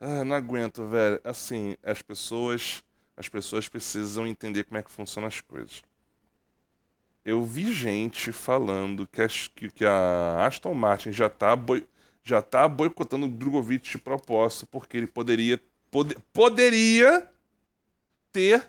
[0.00, 1.20] ah, não aguento, velho.
[1.24, 2.82] Assim, as pessoas
[3.16, 5.82] as pessoas precisam entender como é que funcionam as coisas.
[7.24, 11.86] Eu vi gente falando que, as, que, que a Aston Martin já está boi,
[12.22, 15.60] já tá boicotando o Drogovic de propósito, porque ele poderia,
[15.94, 17.30] pode, poderia
[18.32, 18.68] ter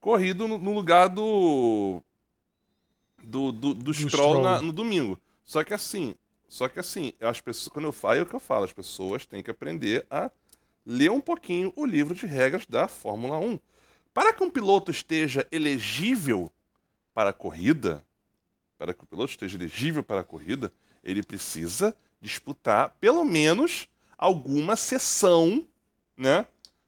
[0.00, 2.02] corrido no, no lugar do
[3.22, 4.42] do, do, do, do Stroll, Stroll.
[4.42, 5.16] Na, no domingo.
[5.44, 6.16] Só que assim,
[6.48, 9.24] só que assim, as pessoas, quando eu falo, é o que eu falo, as pessoas
[9.24, 10.28] têm que aprender a
[10.84, 13.60] ler um pouquinho o livro de regras da Fórmula 1.
[14.12, 16.50] Para que um piloto esteja elegível
[17.14, 18.04] para a corrida,
[18.76, 24.74] para que o piloto esteja elegível para a corrida, ele precisa disputar pelo menos alguma
[24.74, 25.64] sessão,
[26.16, 26.46] né?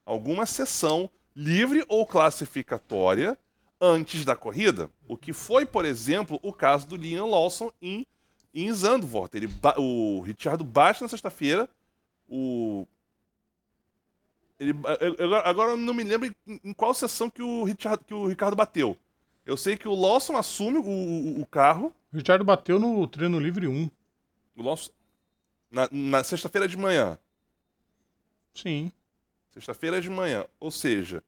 [0.09, 3.37] Alguma sessão livre ou classificatória
[3.79, 4.91] antes da corrida.
[5.07, 8.07] O que foi, por exemplo, o caso do Liam Lawson em,
[8.55, 9.35] em Zandvoort.
[9.35, 11.69] Ele, o Richard bate na sexta-feira,
[12.27, 12.87] o
[14.59, 14.73] ele,
[15.45, 18.97] agora eu não me lembro em qual sessão que o, Richard, que o Ricardo bateu.
[19.45, 23.39] Eu sei que o Lawson assume o, o, o carro, O Richard bateu no treino
[23.39, 23.91] livre 1.
[24.57, 24.91] O nosso.
[25.71, 27.19] Na, na sexta-feira de manhã.
[28.55, 28.91] Sim.
[29.59, 30.47] Sexta-feira de manhã.
[30.61, 31.23] Ou seja,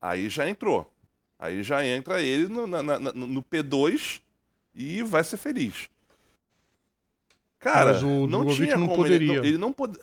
[0.00, 0.90] aí já entrou.
[1.38, 4.20] Aí já entra ele no, na, na, no P2
[4.74, 5.88] e vai ser feliz.
[7.58, 9.32] Cara, Mas o não Drogovic tinha não como poderia.
[9.32, 9.98] Ele, não- ele não pod...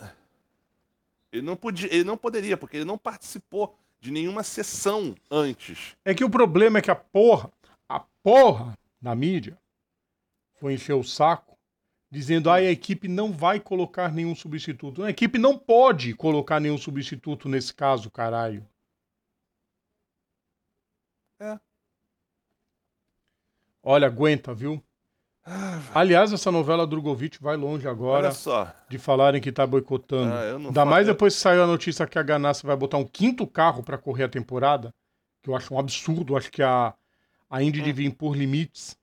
[1.32, 5.95] ele não podia, ele não poderia, porque ele não participou de nenhuma sessão antes.
[6.04, 7.52] É que o problema é que a porra,
[7.88, 9.56] a porra da mídia
[10.60, 11.56] foi encher o saco
[12.12, 15.04] dizendo ah, a equipe não vai colocar nenhum substituto.
[15.04, 18.67] A equipe não pode colocar nenhum substituto nesse caso, caralho.
[21.39, 21.58] É.
[23.82, 24.84] Olha, aguenta, viu?
[25.95, 28.71] Aliás, essa novela Drogovic vai longe agora Olha só.
[28.88, 30.32] de falarem que tá boicotando.
[30.32, 33.47] Ah, Ainda mais depois que saiu a notícia que a Ganassi vai botar um quinto
[33.47, 34.93] carro pra correr a temporada,
[35.41, 36.38] que eu acho um absurdo.
[36.38, 36.93] Acho que a,
[37.50, 37.84] a Indy Hum.
[37.86, 38.95] devia impor limites.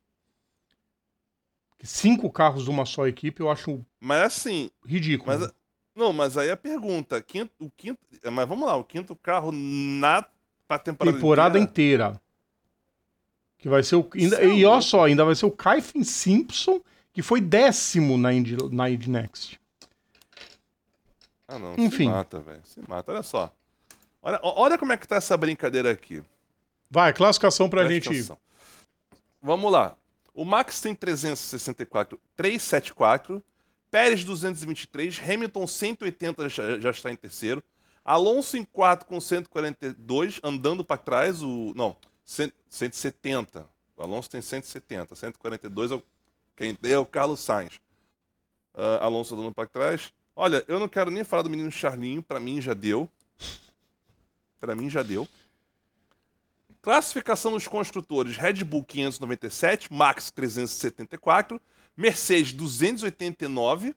[1.83, 5.39] Cinco carros de uma só equipe eu acho Mas assim, ridículo.
[5.39, 5.53] mas,
[5.95, 8.01] não, mas aí a pergunta, quinto, o quinto,
[8.33, 10.25] mas vamos lá, o quinto carro na
[10.67, 12.05] pra temporada, temporada inteira?
[12.07, 12.21] inteira.
[13.59, 14.09] Que vai ser o.
[14.15, 16.81] Ainda, e olha só, ainda vai ser o Kyphin Simpson,
[17.13, 19.61] que foi décimo na Indy, na Indy Next.
[21.47, 22.05] Ah, não, Enfim.
[22.05, 22.61] se mata, velho.
[22.65, 23.53] Se mata, olha só.
[24.23, 26.23] Olha, olha como é que tá essa brincadeira aqui.
[26.91, 28.33] Vai, classificação pra Presta gente.
[29.41, 29.97] Vamos lá.
[30.39, 33.43] O Max tem 364, 374.
[33.91, 35.21] Pérez 223.
[35.21, 37.61] Hamilton 180 já, já está em terceiro.
[38.05, 41.43] Alonso em quarto com 142, andando para trás.
[41.43, 43.69] O, não, 100 170.
[43.97, 45.17] O Alonso tem 170.
[45.17, 46.03] 142 é o,
[46.55, 47.81] quem tem é o Carlos Sainz.
[48.75, 50.13] Ah, Alonso andando para trás.
[50.37, 52.23] Olha, eu não quero nem falar do menino Charlinho.
[52.23, 53.11] Para mim já deu.
[54.61, 55.27] Para mim já deu.
[56.89, 61.61] Classificação dos construtores: Red Bull 597, Max 374,
[61.95, 63.95] Mercedes 289,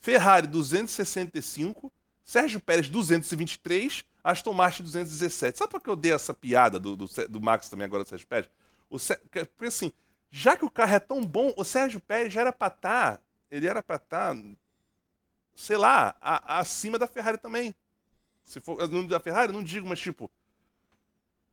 [0.00, 1.92] Ferrari 265,
[2.24, 5.58] Sérgio Pérez 223, Aston Martin 217.
[5.58, 8.26] Sabe por que eu dei essa piada do, do, do Max também agora, do Sérgio
[8.26, 8.48] Pérez?
[8.88, 9.92] O, porque assim,
[10.30, 13.68] já que o carro é tão bom, o Sérgio Pérez já era pra estar, ele
[13.68, 14.34] era pra estar,
[15.54, 17.74] sei lá, a- acima da Ferrari também.
[18.42, 20.30] Se for da Ferrari, não digo, mas tipo,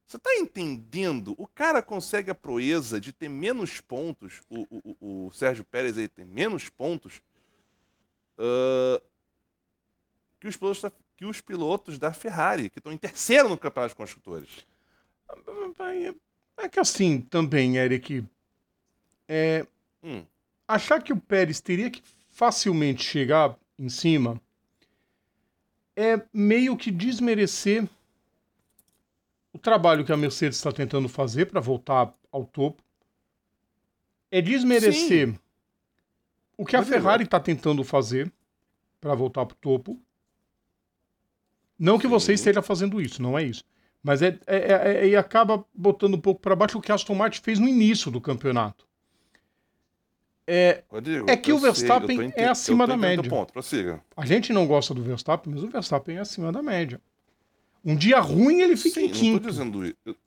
[0.05, 1.33] você tá entendendo?
[1.37, 6.07] O cara consegue a proeza de ter menos pontos, o, o- o- Sérgio Pérez aí
[6.07, 7.21] tem menos pontos
[8.37, 9.01] ah,
[10.39, 13.93] que, os pilotos da, que os pilotos da Ferrari, que estão em terceiro no Campeonato
[13.93, 14.49] de Construtores.
[16.57, 18.23] É que assim também, Eric.
[19.27, 19.65] É,
[20.05, 20.25] Hum,
[20.67, 24.39] achar que o Pérez teria que facilmente chegar em cima
[25.95, 27.87] é meio que desmerecer
[29.53, 32.83] o trabalho que a Mercedes está tentando fazer para voltar ao topo.
[34.31, 35.39] É desmerecer
[36.57, 38.31] o que a Ferrari está tentando fazer
[38.99, 40.01] para voltar para o topo.
[41.77, 42.33] Não que você Sim.
[42.33, 43.63] esteja fazendo isso, não é isso.
[44.01, 46.95] Mas é, é, é- é- e acaba botando um pouco para baixo o que a
[46.95, 48.85] Aston Martin fez no início do campeonato.
[50.45, 53.29] É, Rodrigo, É que o Verstappen é acima da média.
[53.29, 53.53] Ponto.
[54.17, 56.99] A gente não gosta do Verstappen, mas o Verstappen é acima da média.
[57.83, 59.49] Um dia ruim ele fica Sim, em não tô quinto.
[59.49, 60.17] dizendo isso.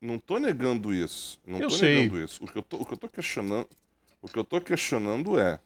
[0.00, 1.38] Não tô negando isso.
[1.46, 2.02] Não Eu tô sei.
[2.02, 2.44] negando isso.
[2.44, 3.68] O que eu tô, o que eu tô questionando,
[4.20, 5.58] o que eu tô questionando é,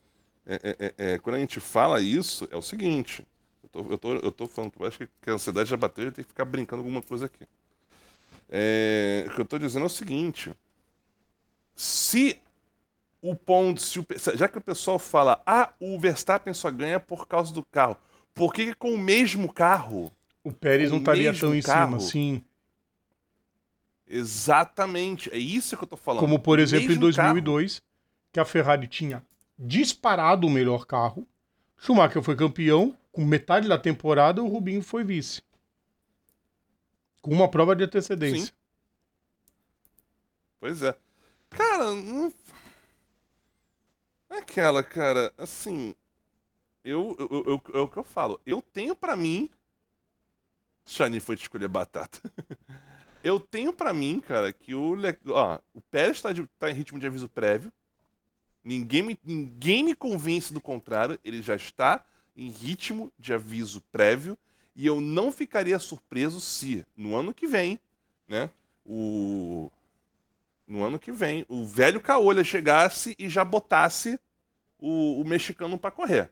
[0.46, 3.26] é, é- é- é, quando a gente fala isso, é o seguinte.
[3.62, 6.12] Eu tô, eu tô, eu tô falando eu acho que a ansiedade já bateu e
[6.12, 7.46] tem que ficar brincando com alguma coisa aqui.
[8.48, 10.52] É, o que eu tô dizendo é o seguinte.
[11.74, 12.40] Se
[13.20, 14.06] o ponto, se o
[14.36, 17.96] já que o pessoal fala, ah, o Verstappen só ganha por causa do carro.
[18.34, 20.12] Por que, que com o mesmo carro
[20.44, 22.44] O Pérez Com não estaria tão em carro, cima, sim.
[24.06, 26.20] Exatamente, é isso que eu tô falando.
[26.20, 27.82] Como, por exemplo, em mesmo 2002,
[28.32, 29.22] que a Ferrari tinha
[29.58, 31.26] disparado o melhor carro.
[31.76, 35.42] Schumacher foi campeão, com metade da temporada, o Rubinho foi vice.
[37.20, 38.46] Com uma prova de antecedência.
[38.46, 38.52] Sim.
[40.60, 40.96] Pois é.
[41.50, 42.32] Cara, não.
[44.30, 45.94] É aquela, cara, assim.
[46.84, 48.40] Eu, eu, eu, é o que eu falo.
[48.46, 49.50] Eu tenho pra mim.
[50.88, 52.18] Shani foi de escolher batata.
[53.22, 54.94] eu tenho pra mim, cara, que o.
[54.94, 55.16] Le...
[55.26, 57.70] Ó, o Pérez tá, de- tá em ritmo de aviso prévio.
[58.64, 61.18] Ninguém me, ninguém me convence do contrário.
[61.24, 62.04] Ele já está
[62.36, 64.36] em ritmo de aviso prévio.
[64.74, 67.78] E eu não ficaria surpreso se, no ano que vem,
[68.26, 68.48] né?
[68.84, 69.70] O.
[70.66, 74.20] No ano que vem, o velho Caolha chegasse e já botasse
[74.78, 76.30] o, o mexicano para correr.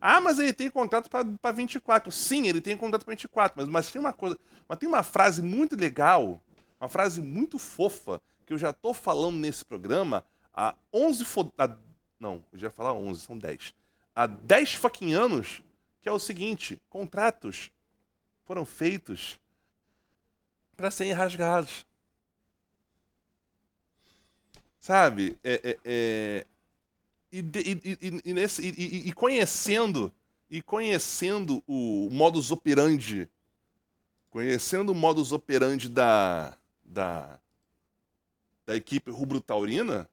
[0.00, 2.10] Ah, mas ele tem contrato para 24.
[2.12, 4.38] Sim, ele tem contrato para 24, mas, mas tem uma coisa.
[4.68, 6.40] Mas tem uma frase muito legal,
[6.80, 10.24] uma frase muito fofa, que eu já tô falando nesse programa
[10.58, 11.52] há 11 fo...
[11.56, 11.76] há...
[12.18, 13.72] não, eu já ia falar 11, são 10.
[14.14, 15.62] Há 10 fucking anos,
[16.02, 17.70] que é o seguinte, contratos
[18.44, 19.38] foram feitos
[20.76, 21.86] para serem rasgados.
[24.80, 25.38] Sabe?
[25.44, 26.46] É, é, é...
[27.30, 30.12] E, e, e, nesse, e, conhecendo
[30.50, 33.28] e conhecendo o modus operandi
[34.30, 37.38] conhecendo o modus operandi da, da,
[38.66, 40.08] da equipe rubro-taurina,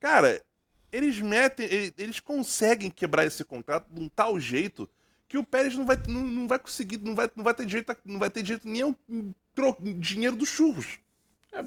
[0.00, 0.42] cara,
[0.90, 4.88] eles metem, eles conseguem quebrar esse contrato de um tal jeito
[5.28, 7.96] que o Pérez não vai, não, não vai conseguir, não vai, não vai ter direito,
[8.04, 8.94] não vai ter direito nem ao
[9.96, 10.98] dinheiro dos churros.
[11.52, 11.64] É,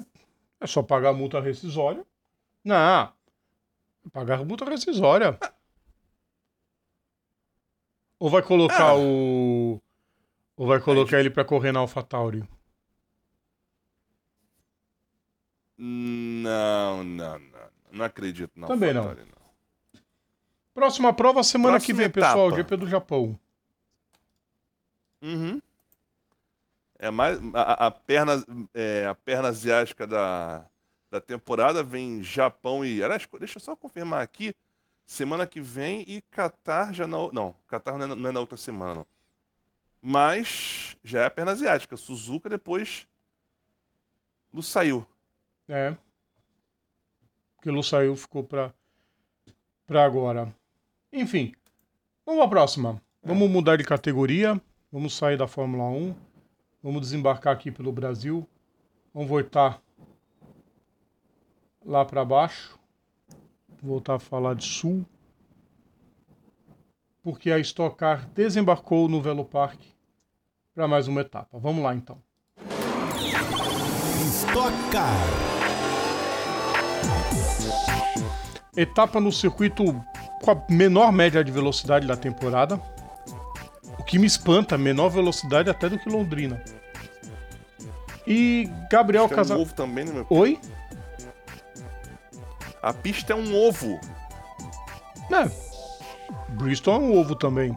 [0.60, 2.06] é só pagar a multa rescisória.
[2.62, 3.12] Não,
[4.12, 5.38] pagar multa rescisória.
[5.40, 5.52] Ah.
[8.18, 8.96] Ou vai colocar ah.
[8.96, 9.80] o
[10.56, 12.42] ou vai colocar ele para correr na AlphaTauri?
[15.76, 17.66] Não, não, não.
[17.92, 19.04] Não acredito na Também não.
[19.04, 19.36] não.
[20.72, 22.26] Próxima prova semana Próxima que vem, etapa.
[22.26, 22.50] pessoal.
[22.54, 23.38] GP do Japão.
[25.22, 25.60] Uhum.
[26.98, 30.64] É mais a, a perna é, a perna asiática da,
[31.10, 34.54] da temporada vem Japão e aliás, deixa eu só confirmar aqui
[35.06, 38.56] semana que vem e Qatar já não não Qatar não é, não é na outra
[38.56, 39.06] semana não.
[40.08, 41.96] Mas já é a perna asiática.
[41.96, 43.08] Suzuka depois.
[44.54, 45.04] Lu saiu.
[45.68, 45.96] É.
[47.56, 48.72] Porque Lu saiu, ficou pra,
[49.84, 50.54] pra agora.
[51.12, 51.52] Enfim.
[52.24, 53.02] Vamos à próxima.
[53.20, 53.26] É.
[53.26, 54.60] Vamos mudar de categoria.
[54.92, 56.14] Vamos sair da Fórmula 1.
[56.82, 58.48] Vamos desembarcar aqui pelo Brasil.
[59.12, 59.82] Vamos voltar
[61.86, 62.76] lá para baixo.
[63.82, 65.06] Voltar a falar de Sul.
[67.22, 69.94] Porque a Stock Car desembarcou no Velo Parque
[70.74, 71.58] para mais uma etapa.
[71.58, 72.18] Vamos lá então.
[74.26, 75.16] Stock Car.
[78.76, 79.84] Etapa no circuito
[80.42, 82.80] com a menor média de velocidade da temporada.
[83.98, 86.62] O que me espanta, menor velocidade até do que Londrina.
[88.26, 89.56] E Gabriel Casal.
[89.56, 90.26] É um ovo também, né, meu?
[90.28, 90.60] Oi?
[92.86, 93.98] A pista é um ovo.
[95.32, 95.50] É.
[96.50, 97.76] Bristol é um ovo também.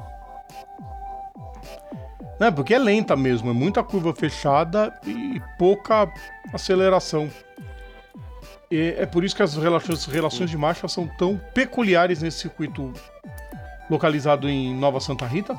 [2.40, 2.52] Né?
[2.52, 6.08] Porque é lenta mesmo, é muita curva fechada e pouca
[6.54, 7.28] aceleração.
[8.70, 12.94] E é por isso que as relações, relações de marcha são tão peculiares nesse circuito
[13.90, 15.58] localizado em Nova Santa Rita.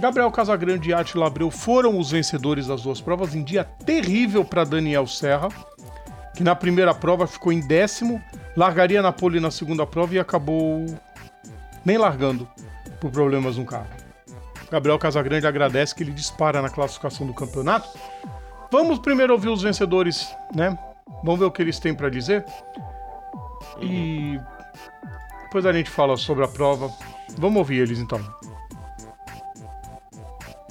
[0.00, 4.64] Gabriel Casagrande e Atila Abreu foram os vencedores das duas provas em dia terrível para
[4.64, 5.48] Daniel Serra,
[6.34, 8.20] que na primeira prova ficou em décimo,
[8.58, 10.84] largaria na pole na segunda prova e acabou
[11.84, 12.48] nem largando
[13.00, 13.86] por problemas no carro.
[14.68, 17.88] Gabriel Casagrande agradece que ele dispara na classificação do campeonato.
[18.70, 20.76] Vamos primeiro ouvir os vencedores, né?
[21.22, 22.44] Vamos ver o que eles têm para dizer.
[23.80, 24.40] E
[25.44, 26.92] depois a gente fala sobre a prova.
[27.38, 28.20] Vamos ouvir eles então.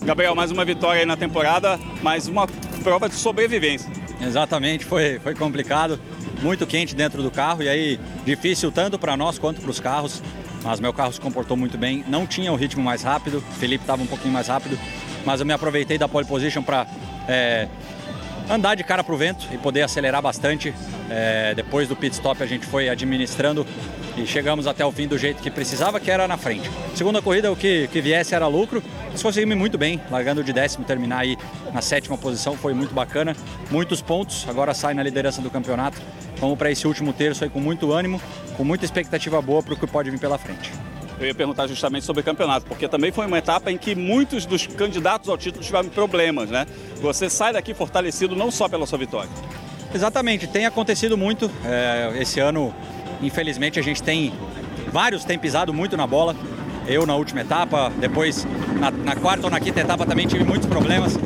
[0.04, 2.48] Gabriel, mais uma vitória aí na temporada, mais uma
[2.84, 3.90] prova de sobrevivência.
[4.22, 6.00] Exatamente, foi, foi complicado,
[6.42, 10.22] muito quente dentro do carro e aí difícil tanto para nós quanto para os carros
[10.64, 12.04] mas meu carro se comportou muito bem.
[12.08, 14.78] Não tinha o ritmo mais rápido, Felipe estava um pouquinho mais rápido,
[15.26, 16.86] mas eu me aproveitei da pole position para
[17.28, 17.68] é,
[18.50, 20.74] andar de cara para o vento e poder acelerar bastante.
[21.10, 23.66] É, depois do pit stop a gente foi administrando
[24.18, 26.70] e chegamos até o fim do jeito que precisava, que era na frente.
[26.96, 28.82] Segunda corrida, o que, que viesse era lucro,
[29.12, 31.38] mas conseguimos muito bem, largando de décimo, terminar aí
[31.72, 33.36] na sétima posição, foi muito bacana.
[33.70, 36.02] Muitos pontos, agora sai na liderança do campeonato.
[36.40, 38.20] Vamos para esse último terço aí com muito ânimo,
[38.56, 40.72] com muita expectativa boa para o que pode vir pela frente.
[41.20, 44.46] Eu ia perguntar justamente sobre o campeonato, porque também foi uma etapa em que muitos
[44.46, 46.68] dos candidatos ao título tiveram problemas, né?
[47.02, 49.30] Você sai daqui fortalecido não só pela sua vitória.
[49.94, 51.50] Exatamente, tem acontecido muito.
[51.66, 52.74] É, esse ano,
[53.22, 54.32] infelizmente, a gente tem.
[54.92, 56.36] Vários têm pisado muito na bola.
[56.88, 58.46] Eu na última etapa, depois
[58.80, 61.18] na, na quarta ou na quinta etapa também tive muitos problemas.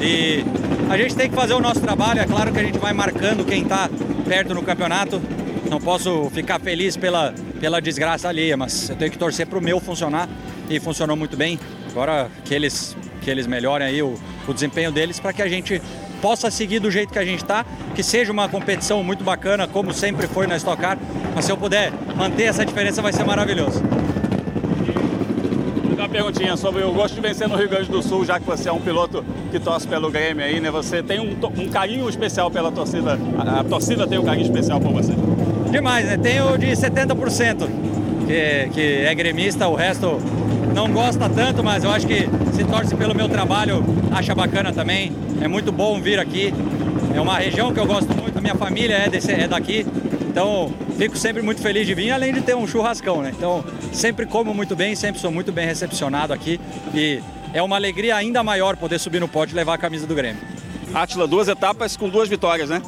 [0.00, 0.44] E
[0.88, 2.20] a gente tem que fazer o nosso trabalho.
[2.20, 3.90] É claro que a gente vai marcando quem está
[4.26, 5.20] perto no campeonato.
[5.68, 9.62] Não posso ficar feliz pela, pela desgraça alheia, mas eu tenho que torcer para o
[9.62, 10.28] meu funcionar
[10.68, 11.60] e funcionou muito bem.
[11.90, 15.80] Agora que eles, que eles melhorem aí o, o desempenho deles para que a gente
[16.22, 19.92] possa seguir do jeito que a gente está, que seja uma competição muito bacana, como
[19.92, 20.98] sempre foi na Stock Car.
[21.34, 23.82] Mas se eu puder manter essa diferença, vai ser maravilhoso
[26.00, 28.70] uma perguntinha sobre o gosto de vencer no Rio Grande do Sul, já que você
[28.70, 30.70] é um piloto que torce pelo Grêmio aí, né?
[30.70, 34.80] Você tem um, um carinho especial pela torcida, a, a, torcida tem um carinho especial
[34.80, 35.12] por você?
[35.70, 36.16] Demais, né?
[36.16, 37.68] Tenho de 70%,
[38.26, 40.20] que, que é gremista, o resto
[40.74, 45.12] não gosta tanto, mas eu acho que se torce pelo meu trabalho, acha bacana também.
[45.40, 46.52] É muito bom vir aqui.
[47.14, 49.86] É uma região que eu gosto muito, a minha família é, desse, é daqui,
[50.28, 53.32] então fico sempre muito feliz de vir, além de ter um churrascão, né?
[53.36, 56.60] Então sempre como muito bem, sempre sou muito bem recepcionado aqui
[56.94, 57.20] e
[57.52, 60.40] é uma alegria ainda maior poder subir no pódio e levar a camisa do Grêmio.
[60.94, 62.80] Atila, duas etapas com duas vitórias, né?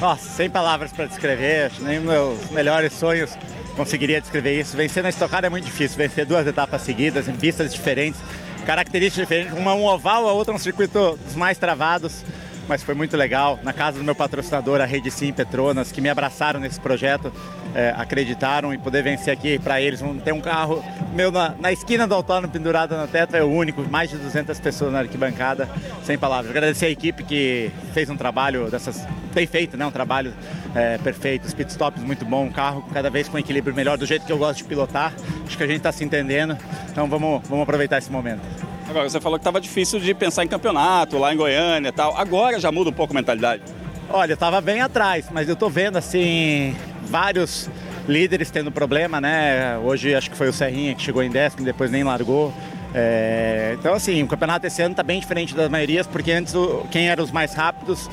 [0.00, 3.36] Nossa, sem palavras para descrever, nem meus melhores sonhos
[3.74, 4.76] conseguiria descrever isso.
[4.76, 8.20] Vencer na estocada é muito difícil, vencer duas etapas seguidas em pistas diferentes,
[8.64, 12.24] características diferentes, uma um oval, a outra um circuito dos mais travados
[12.68, 13.58] mas foi muito legal.
[13.62, 17.32] Na casa do meu patrocinador, a Rede Sim Petronas, que me abraçaram nesse projeto,
[17.74, 20.00] é, acreditaram em poder vencer aqui para eles.
[20.22, 23.82] Ter um carro meu na, na esquina do autônomo pendurado no teto é o único,
[23.88, 25.68] mais de 200 pessoas na arquibancada,
[26.04, 26.50] sem palavras.
[26.50, 30.34] Agradecer a equipe que fez um trabalho dessas, tem feito, né, um trabalho
[30.74, 34.04] é, perfeito, os pitstops muito bom, um carro cada vez com um equilíbrio melhor, do
[34.04, 35.14] jeito que eu gosto de pilotar.
[35.46, 36.56] Acho que a gente está se entendendo,
[36.90, 38.67] então vamos, vamos aproveitar esse momento.
[38.88, 42.16] Agora, você falou que estava difícil de pensar em campeonato lá em Goiânia e tal.
[42.16, 43.62] Agora já muda um pouco a mentalidade?
[44.08, 47.68] Olha, eu estava bem atrás, mas eu estou vendo assim vários
[48.08, 49.76] líderes tendo problema, né?
[49.78, 52.52] Hoje acho que foi o Serrinha que chegou em décimo, depois nem largou.
[52.94, 53.76] É...
[53.78, 56.86] então assim, o campeonato esse ano está bem diferente das maiorias, porque antes o...
[56.90, 58.08] quem eram os mais rápidos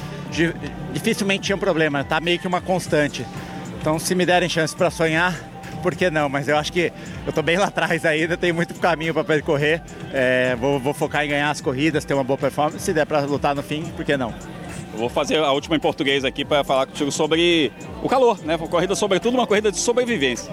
[0.92, 3.26] dificilmente tinha um problema, tá meio que uma constante.
[3.80, 5.34] Então se me derem chance para sonhar,
[5.86, 6.28] por que não?
[6.28, 6.92] Mas eu acho que
[7.24, 9.84] eu estou bem lá atrás ainda, tem muito caminho para percorrer.
[10.12, 12.84] É, vou, vou, focar em ganhar as corridas, ter uma boa performance.
[12.84, 14.34] Se der para lutar no fim, por que não?
[14.92, 17.72] Eu vou fazer a última em português aqui para falar contigo sobre
[18.02, 18.56] o calor, né?
[18.56, 20.52] Uma corrida sobretudo, uma corrida de sobrevivência.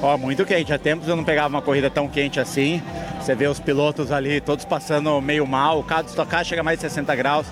[0.00, 0.72] Ó, muito quente.
[0.72, 2.80] Há tempos eu não pegava uma corrida tão quente assim.
[3.20, 5.80] Você vê os pilotos ali todos passando meio mal.
[5.80, 7.46] O carro de estocar chega a mais de 60 graus.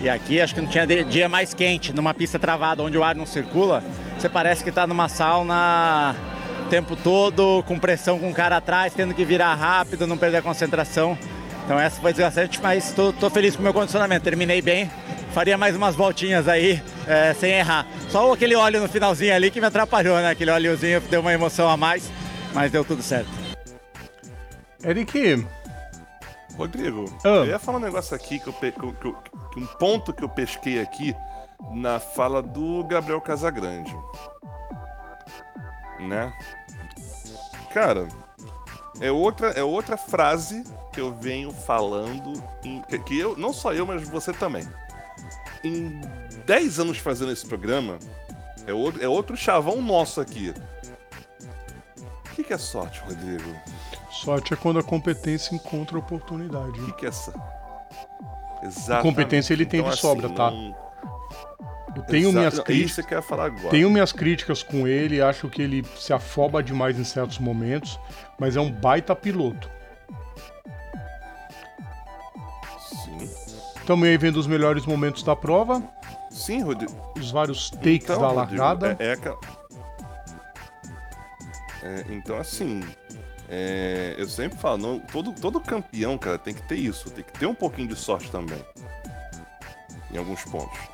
[0.00, 3.16] E aqui acho que não tinha dia mais quente, numa pista travada onde o ar
[3.16, 3.82] não circula.
[4.16, 6.14] Você parece que está numa sauna
[6.72, 10.42] tempo todo, com pressão com o cara atrás, tendo que virar rápido, não perder a
[10.42, 11.18] concentração.
[11.66, 14.24] Então essa foi desgastante, mas estou feliz com o meu condicionamento.
[14.24, 14.90] Terminei bem,
[15.34, 17.86] faria mais umas voltinhas aí, é, sem errar.
[18.08, 20.30] Só aquele óleo no finalzinho ali que me atrapalhou, né?
[20.30, 22.10] Aquele óleozinho deu uma emoção a mais,
[22.54, 23.28] mas deu tudo certo.
[24.82, 25.46] Eric.
[26.56, 27.28] Rodrigo, ah.
[27.28, 29.14] eu ia falar um negócio aqui, que, eu, que, que,
[29.52, 31.14] que um ponto que eu pesquei aqui
[31.70, 33.94] na fala do Gabriel Casagrande.
[36.00, 36.32] Né?
[37.72, 38.08] Cara,
[39.00, 43.86] é outra, é outra frase que eu venho falando, em, que, eu, não só eu,
[43.86, 44.68] mas você também.
[45.64, 46.00] Em
[46.44, 47.98] 10 anos fazendo esse programa,
[48.66, 50.54] é outro, é outro chavão nosso aqui.
[52.26, 53.54] O que, que é sorte, Rodrigo?
[54.10, 56.80] Sorte é quando a competência encontra oportunidade.
[56.80, 57.32] O que, que é essa?
[58.62, 58.92] Exatamente.
[58.92, 60.50] A competência ele tem então, de sobra, assim, tá?
[60.50, 60.91] Não
[61.96, 62.38] eu tenho Exato.
[62.38, 63.06] minhas críticas.
[63.06, 63.68] Que eu falar agora.
[63.70, 67.98] Tenho minhas críticas com ele, acho que ele se afoba demais em certos momentos,
[68.38, 69.70] mas é um baita piloto.
[73.04, 73.30] Sim.
[73.86, 75.82] Também aí vendo os melhores momentos da prova.
[76.30, 76.94] Sim, Rodrigo.
[77.16, 78.88] Os vários takes então, da largada.
[78.90, 79.48] Rodrigo, é,
[81.82, 82.80] é, é, então, assim,
[83.48, 87.32] é, eu sempre falo, não, todo, todo campeão, cara, tem que ter isso, tem que
[87.32, 88.58] ter um pouquinho de sorte também.
[90.10, 90.91] Em alguns pontos.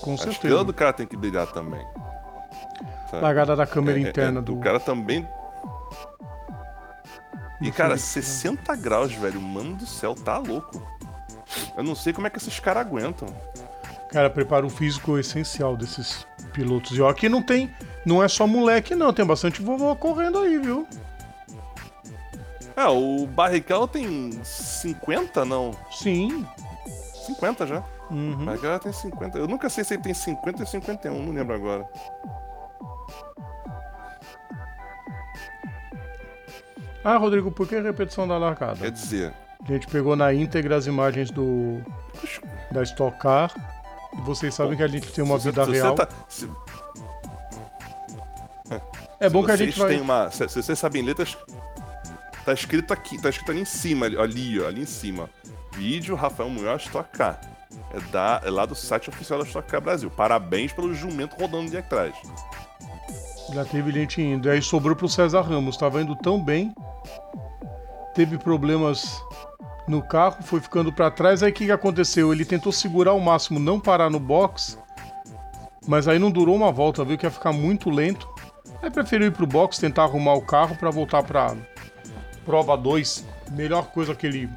[0.00, 0.40] Com certeza.
[0.40, 1.84] que todo cara tem que brilhar também.
[3.10, 3.22] Sabe?
[3.22, 4.56] Largada da câmera é, é interna é, do.
[4.56, 5.26] O cara também.
[7.60, 9.40] E, cara, 60 graus, velho.
[9.40, 10.82] Mano do céu, tá louco.
[11.76, 13.28] Eu não sei como é que esses caras aguentam.
[14.10, 16.96] Cara, preparo físico essencial desses pilotos.
[16.96, 17.72] E ó, aqui não tem.
[18.04, 19.12] Não é só moleque, não.
[19.12, 20.86] Tem bastante vovó correndo aí, viu?
[22.76, 25.72] É, o Barrichello tem 50, não?
[25.90, 26.46] Sim.
[27.34, 27.82] 50 já.
[28.10, 28.36] Uhum.
[28.40, 29.38] Mas agora tem 50.
[29.38, 31.88] Eu nunca sei se ele tem 50 ou 51, não lembro agora.
[37.02, 38.76] Ah, Rodrigo, por que repetição da largada?
[38.76, 39.32] Quer dizer.
[39.62, 41.82] A gente pegou na íntegra as imagens do.
[42.70, 43.52] da Stock Car.
[44.12, 45.94] E vocês sabem bom, que a gente tem uma vida se real.
[45.94, 46.50] Tá, se...
[49.20, 50.00] É bom que a gente vai.
[50.00, 51.36] Uma, se, se vocês sabem letras,
[52.44, 55.30] tá escrito aqui, tá escrito ali em cima, ali, ali, ali em cima.
[55.72, 57.40] Vídeo Rafael Munhoz Stock Car
[57.92, 60.10] é, da, é lá do site oficial da Stock Car Brasil.
[60.10, 62.14] Parabéns pelo jumento rodando ali atrás.
[63.52, 64.48] Já teve gente indo.
[64.48, 65.76] E aí sobrou pro César Ramos.
[65.76, 66.74] Tava indo tão bem.
[68.14, 69.20] Teve problemas
[69.88, 71.42] no carro, foi ficando para trás.
[71.42, 72.32] Aí o que, que aconteceu?
[72.32, 74.78] Ele tentou segurar ao máximo, não parar no box.
[75.86, 78.28] Mas aí não durou uma volta, viu que ia ficar muito lento.
[78.82, 81.56] Aí preferiu ir pro box, tentar arrumar o carro para voltar para
[82.44, 83.24] prova 2.
[83.50, 84.48] Melhor coisa que ele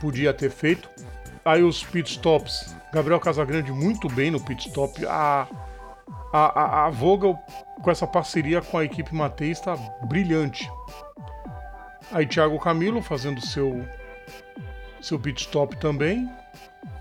[0.00, 0.88] podia ter feito.
[1.44, 5.06] Aí os pitstops, Gabriel Casagrande muito bem no pitstop.
[5.06, 5.46] A,
[6.32, 7.38] a, a, a Vogel
[7.82, 10.70] com essa parceria com a equipe Matei está brilhante.
[12.12, 13.84] Aí Thiago Camilo fazendo seu
[15.00, 16.28] seu pit stop também.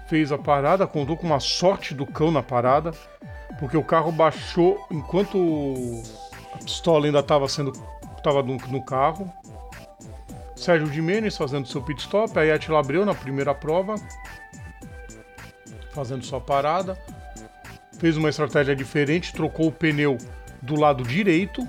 [0.08, 2.92] Fez a parada, contou com uma sorte do cão na parada.
[3.60, 5.38] Porque o carro baixou enquanto
[6.54, 7.72] a pistola ainda estava sendo.
[8.18, 9.32] estava no, no carro.
[10.60, 13.96] Sérgio Jimenez fazendo seu pit stop, aí Attila Abreu na primeira prova,
[15.92, 17.00] fazendo sua parada.
[17.98, 20.18] Fez uma estratégia diferente, trocou o pneu
[20.62, 21.66] do lado direito.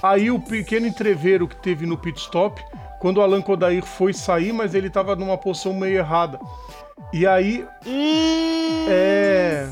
[0.00, 2.62] Aí o pequeno entreveiro que teve no pit stop,
[3.00, 6.38] quando o Alan Kodair foi sair, mas ele estava numa posição meio errada.
[7.12, 7.66] E aí.
[8.88, 9.68] É.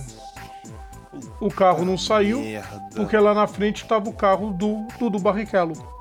[1.40, 2.88] O carro não saiu, Merda.
[2.94, 5.95] porque lá na frente estava o carro do Dudu Barrichello.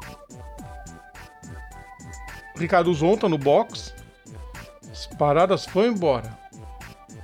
[2.57, 3.93] Ricardo Zonta no box.
[4.91, 6.37] As paradas foi embora.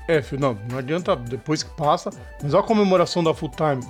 [0.07, 2.09] É, filho, não, não adianta depois que passa.
[2.41, 3.82] Mas a comemoração da full time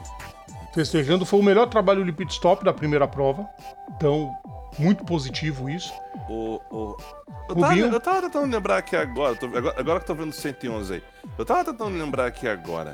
[0.74, 3.48] festejando foi o melhor trabalho de pit stop da primeira prova.
[3.96, 4.32] Então,
[4.78, 5.92] muito positivo isso.
[6.30, 6.98] O, o...
[7.50, 10.32] Eu, tava, eu tava tentando lembrar aqui agora, tô- agora, agora que eu tô vendo
[10.32, 11.04] o 111 aí.
[11.38, 12.94] Eu tava tentando lembrar aqui agora.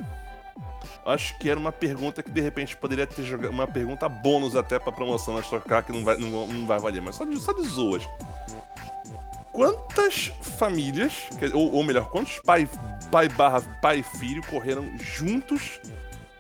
[1.08, 3.50] Acho que era uma pergunta que de repente poderia ter jogado.
[3.50, 6.78] Uma pergunta bônus até pra promoção na Stock Car que não vai, não, não vai
[6.80, 8.04] valer, mas só de, só de zoas.
[9.54, 11.14] Quantas famílias,
[11.54, 12.70] ou, ou melhor, quantos pai,
[13.10, 15.80] pai barra pai e filho correram juntos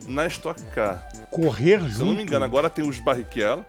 [0.06, 1.08] na Stock Car?
[1.32, 3.66] Correr Se eu não me engano, agora tem os Barrichello.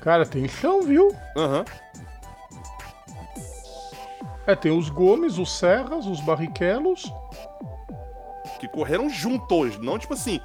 [0.00, 1.12] Cara, tem chão, viu?
[1.36, 1.64] Aham.
[4.46, 7.12] É, tem os Gomes, os Serras, os Barrichellos.
[8.58, 10.40] Que correram juntos, não tipo assim,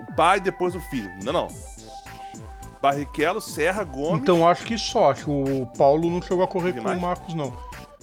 [0.00, 1.10] o pai depois o filho.
[1.22, 1.48] Não, não.
[2.80, 4.22] Barrichello, Serra, Gomes.
[4.22, 5.10] Então acho que só.
[5.10, 6.98] Acho que o Paulo não chegou a correr com mais?
[6.98, 7.52] o Marcos, não.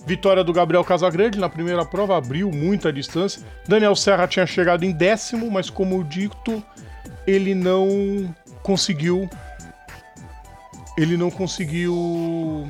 [0.05, 3.41] Vitória do Gabriel Casagrande na primeira prova, abriu muita distância.
[3.67, 6.61] Daniel Serra tinha chegado em décimo, mas como dito,
[7.25, 9.29] ele não conseguiu.
[10.97, 12.67] Ele não conseguiu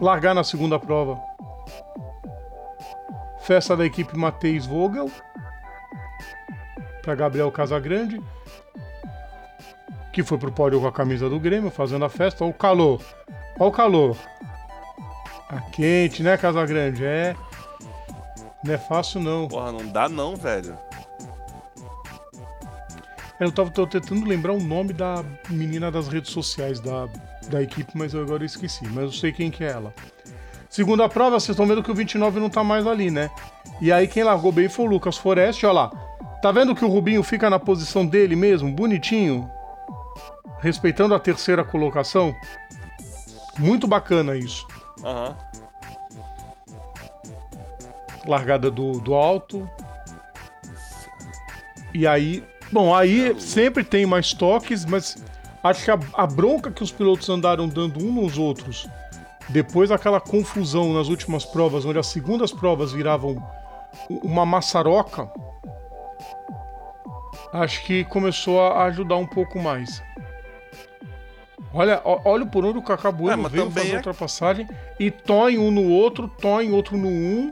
[0.00, 1.20] largar na segunda prova.
[3.42, 5.10] Festa da equipe Matheus Vogel.
[7.06, 8.20] Para Gabriel Casagrande.
[10.12, 12.42] Que foi pro pódio com a camisa do Grêmio, fazendo a festa.
[12.42, 13.00] Olha o calor.
[13.60, 14.16] Olha o calor.
[15.48, 17.04] Tá quente, né, Casagrande?
[17.04, 17.36] É.
[18.64, 19.46] Não é fácil, não.
[19.46, 20.76] Porra, não dá não, velho.
[23.38, 27.06] Eu tava tentando lembrar o nome da menina das redes sociais da,
[27.48, 28.84] da equipe, mas eu agora esqueci.
[28.88, 29.94] Mas eu sei quem que é ela.
[30.68, 33.30] Segunda prova, vocês estão vendo que o 29 não tá mais ali, né?
[33.80, 36.15] E aí quem largou bem foi o Lucas Forest, ó lá.
[36.42, 39.50] Tá vendo que o Rubinho fica na posição dele mesmo, bonitinho?
[40.60, 42.34] Respeitando a terceira colocação?
[43.58, 44.66] Muito bacana isso.
[45.04, 45.36] Aham.
[48.26, 49.68] largada do, do alto.
[51.94, 55.16] E aí, bom, aí sempre tem mais toques, mas
[55.62, 58.88] acho que a, a bronca que os pilotos andaram dando uns nos outros,
[59.48, 63.36] depois daquela confusão nas últimas provas, onde as segundas provas viravam
[64.10, 65.30] uma maçaroca,
[67.62, 70.02] acho que começou a ajudar um pouco mais.
[71.72, 75.58] Olha, olha por onde o Cacá Bueno É, veio fazer a é- ultrapassagem e toem
[75.58, 77.50] um no outro, toem outro no um.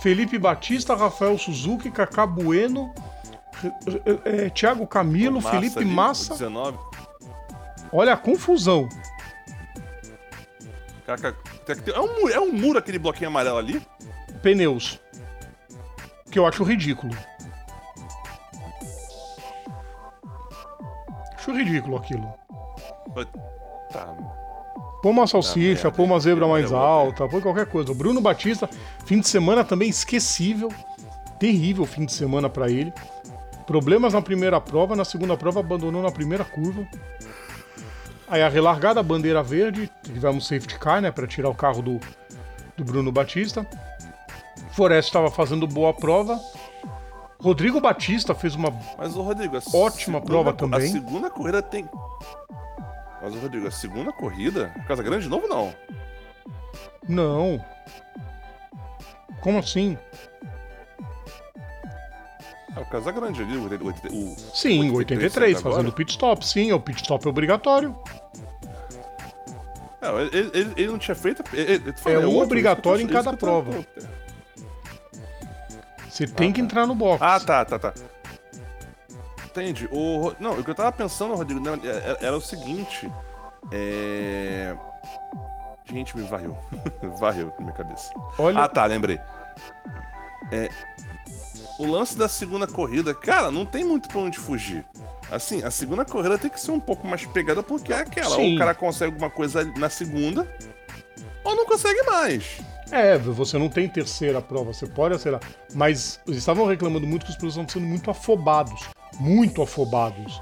[0.00, 2.92] Felipe Batista, Rafael Suzuki, Cacá Bueno,
[4.24, 6.32] é, é, Thiago Camilo, Massa Felipe ali, Massa.
[6.34, 6.78] 19.
[7.92, 8.88] Olha a confusão.
[11.64, 13.80] Ter- é, um, é um muro aquele bloquinho amarelo ali?
[14.42, 14.98] Pneus.
[16.30, 17.14] Que eu acho ridículo.
[21.44, 22.26] Acho ridículo aquilo.
[23.92, 24.16] Tá.
[25.02, 27.92] Põe uma salsicha, põe uma zebra mais alta, põe qualquer coisa.
[27.92, 28.66] O Bruno Batista,
[29.04, 30.72] fim de semana também esquecível.
[31.38, 32.90] Terrível fim de semana pra ele.
[33.66, 36.88] Problemas na primeira prova, na segunda prova abandonou na primeira curva.
[38.26, 42.00] Aí a relargada, bandeira verde, tivemos safety car, né, Pra tirar o carro do,
[42.74, 43.66] do Bruno Batista.
[44.70, 46.40] Forest estava fazendo boa prova.
[47.44, 50.88] Rodrigo Batista fez uma Mas Rodrigo, Ótima segunda- prova também.
[50.88, 51.86] A segunda corrida tem.
[53.20, 55.74] Mas o Rodrigo, a segunda corrida, Casa Grande de novo não.
[57.06, 57.62] Não.
[59.42, 59.98] Como assim?
[62.74, 63.88] É o Casa Grande ali, o, o,
[64.32, 65.76] o- Sim, 83 83, agora?
[65.76, 66.46] fazendo pit stop.
[66.46, 67.94] Sim, é o pit stop obrigatório.
[70.00, 71.44] É, ele, ele- ele não tinha feito.
[71.52, 73.86] ele- É um outro, obrigatório em cada eu tô- prova.
[76.14, 77.20] Você tem que entrar no box.
[77.20, 77.92] Ah, tá, tá, tá.
[79.46, 79.88] Entendi.
[79.90, 83.10] O, não, o que eu tava pensando, Rodrigo, né, era, era o seguinte.
[83.72, 84.76] É.
[85.86, 86.56] Gente, me varreu.
[87.18, 88.12] varreu na minha cabeça.
[88.38, 89.18] Olha, Ah, tá, lembrei.
[90.52, 90.68] É,
[91.80, 94.84] o lance da segunda corrida, cara, não tem muito pra onde fugir.
[95.32, 98.36] Assim, a segunda corrida tem que ser um pouco mais pegada porque é aquela.
[98.36, 98.54] Ou Sim.
[98.54, 100.46] o cara consegue alguma coisa na segunda,
[101.42, 102.60] ou não consegue mais.
[102.90, 105.42] É, você não tem terceira prova, você pode acelerar.
[105.74, 108.88] Mas eles estavam reclamando muito que os pilotos estavam sendo muito afobados.
[109.18, 110.40] Muito afobados.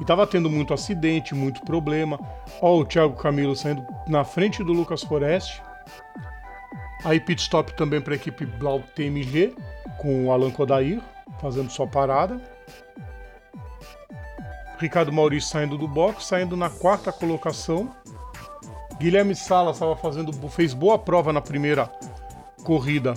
[0.00, 2.18] E tava tendo muito acidente, muito problema.
[2.60, 5.62] Ó, o Thiago Camilo saindo na frente do Lucas Forest.
[7.04, 9.54] Aí pit stop também para a equipe Blau TMG,
[9.98, 11.00] com o Alan Kodair
[11.40, 12.40] fazendo sua parada.
[14.78, 17.94] Ricardo Maurício saindo do box, saindo na quarta colocação.
[18.98, 21.90] Guilherme Salas estava fazendo, fez boa prova na primeira
[22.62, 23.14] corrida.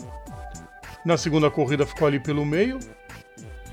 [1.06, 2.80] Na segunda corrida ficou ali pelo meio.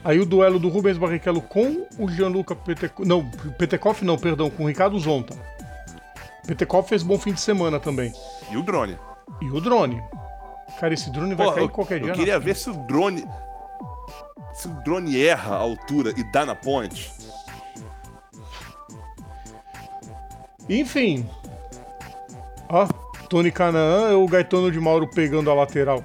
[0.05, 3.09] Aí o duelo do Rubens Barrichello com o Gianluca Petekoff.
[3.09, 3.29] Não,
[3.59, 5.35] Petekoff não, perdão, com o Ricardo Zonta.
[6.47, 8.13] Petekoff fez bom fim de semana também.
[8.51, 8.99] E o drone.
[9.41, 10.03] E o drone.
[10.79, 12.11] Cara, esse drone vai cair eu, qualquer dia.
[12.11, 13.27] Eu queria ver se o drone.
[14.53, 17.11] Se o drone erra a altura e dá na ponte.
[20.69, 21.29] Enfim,
[22.69, 22.87] Ó,
[23.29, 26.03] Tony Canaan o Gaetano de Mauro pegando a lateral.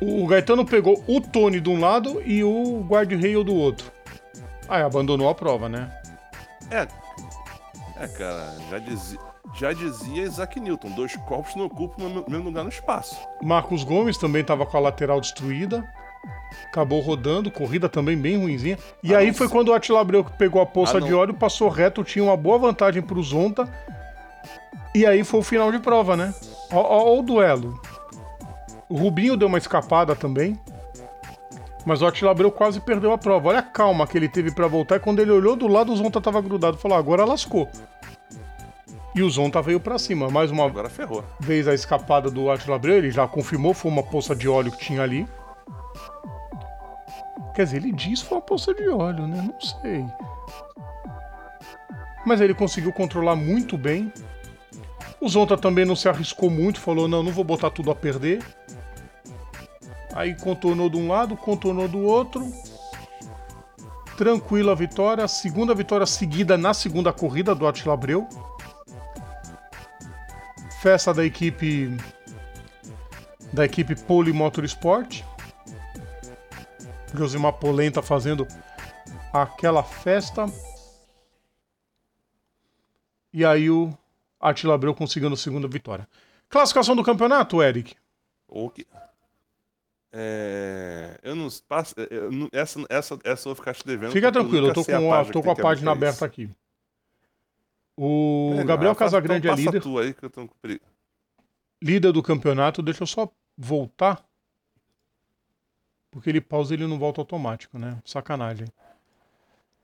[0.00, 3.90] O Gaetano pegou o Tony de um lado e o Guard Rail do outro.
[4.68, 5.90] Aí abandonou a prova, né?
[6.70, 6.86] É.
[7.96, 9.18] É, cara, já dizia,
[9.54, 13.16] já dizia Isaac Newton: dois corpos não ocupam o mesmo lugar no espaço.
[13.42, 15.88] Marcos Gomes também estava com a lateral destruída.
[16.66, 18.78] Acabou rodando, corrida também bem ruimzinha.
[19.02, 21.68] E ah, aí foi quando o Attila Abreu pegou a poça ah, de óleo, passou
[21.68, 23.70] reto, tinha uma boa vantagem para o Zonta
[24.94, 26.34] e aí foi o final de prova, né?
[26.72, 27.80] Ó, ó, ó o duelo.
[28.88, 30.58] O Rubinho deu uma escapada também.
[31.84, 33.48] Mas o Attila Abreu quase perdeu a prova.
[33.48, 34.96] Olha a calma que ele teve para voltar.
[34.96, 36.78] E quando ele olhou do lado, o Zonta tava grudado.
[36.78, 37.68] Falou, agora lascou.
[39.14, 40.30] E o Zonta veio para cima.
[40.30, 41.24] Mais uma agora ferrou.
[41.38, 42.96] vez a escapada do Attila Abreu.
[42.96, 45.26] Ele já confirmou, foi uma poça de óleo que tinha ali.
[47.54, 49.48] Quer dizer, ele diz que foi uma poça de óleo, né?
[49.52, 50.04] Não sei.
[52.26, 54.12] Mas ele conseguiu controlar muito bem.
[55.24, 58.44] O Zonta também não se arriscou muito, falou: não, não vou botar tudo a perder.
[60.12, 62.46] Aí contornou de um lado, contornou do outro.
[64.18, 65.26] Tranquila a vitória.
[65.26, 68.28] Segunda vitória seguida na segunda corrida do Attila Abreu.
[70.82, 71.96] Festa da equipe
[73.50, 75.22] da equipe Poli Motorsport.
[77.14, 78.46] Josimar Polenta fazendo
[79.32, 80.44] aquela festa.
[83.32, 83.90] E aí o
[84.44, 86.06] Attila Abreu conseguindo a segunda vitória.
[86.50, 87.96] Classificação do campeonato, Eric?
[88.46, 88.86] O que...
[90.12, 91.18] É...
[91.22, 91.94] Eu não passo.
[92.10, 92.48] Eu não...
[92.52, 94.12] Essa, essa, essa eu vou ficar te devendo.
[94.12, 96.48] Fica tranquilo, eu tô com a, tô com a página aberta aqui.
[97.96, 99.82] O é, Gabriel não, Casagrande então é líder.
[100.00, 100.48] Aí que eu tô.
[101.82, 102.82] Líder do campeonato.
[102.82, 104.24] Deixa eu só voltar.
[106.10, 108.00] Porque ele pausa e ele não volta automático, né?
[108.04, 108.68] Sacanagem.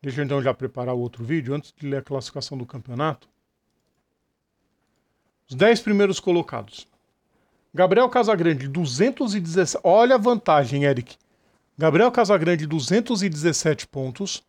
[0.03, 3.29] Deixa eu então já preparar o outro vídeo antes de ler a classificação do campeonato.
[5.51, 6.86] Os 10 primeiros colocados.
[7.74, 9.80] Gabriel Casagrande, 217.
[9.82, 11.16] Olha a vantagem, Eric.
[11.76, 14.44] Gabriel Casagrande, 217 pontos.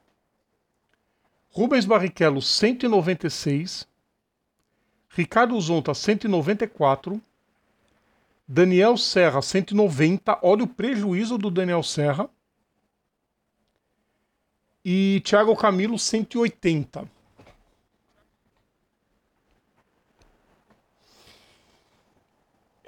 [1.49, 3.87] Rubens Barrichello, 196.
[5.09, 7.19] Ricardo Zonta, 194.
[8.47, 10.37] Daniel Serra, 190.
[10.43, 12.29] Olha o prejuízo do Daniel Serra.
[14.85, 17.09] E Thiago Camilo, 180.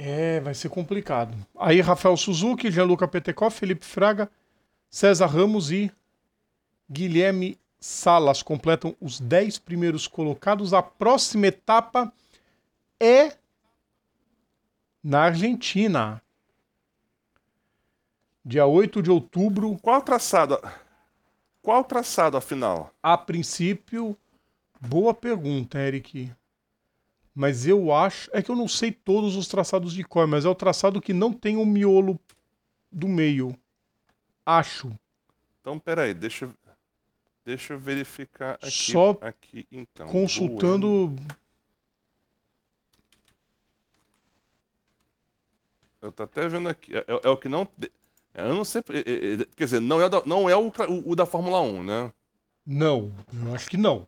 [0.06, 1.34] É, vai ser complicado.
[1.58, 4.30] Aí Rafael Suzuki, Gianluca Petekoff, Felipe Fraga,
[4.90, 5.90] César Ramos e
[6.92, 10.74] Guilherme Salas completam os 10 primeiros colocados.
[10.74, 12.12] A próxima etapa
[13.00, 13.38] é
[15.02, 16.22] na Argentina.
[18.44, 19.78] Dia 8 de outubro.
[19.82, 20.60] Qual traçado?
[21.62, 22.94] Qual traçado afinal?
[23.02, 24.18] A princípio,
[24.82, 26.30] boa pergunta, Eric
[27.34, 28.30] mas eu acho.
[28.34, 31.14] É que eu não sei todos os traçados de cor, mas é o traçado que
[31.14, 32.20] não tem o miolo
[32.92, 33.58] do meio.
[34.46, 34.92] Acho.
[35.62, 36.50] Então, peraí, deixa,
[37.46, 38.92] deixa eu verificar aqui.
[38.92, 40.08] Só aqui, então.
[40.08, 41.16] Consultando.
[46.02, 46.96] Eu tô até vendo aqui.
[46.96, 47.68] É, é, é o que não.
[48.34, 48.84] Eu não sei.
[48.90, 51.62] É, é, é, quer dizer, não é, da, não é o, o, o da Fórmula
[51.62, 52.14] 1, né?
[52.66, 54.08] Não, eu acho que não.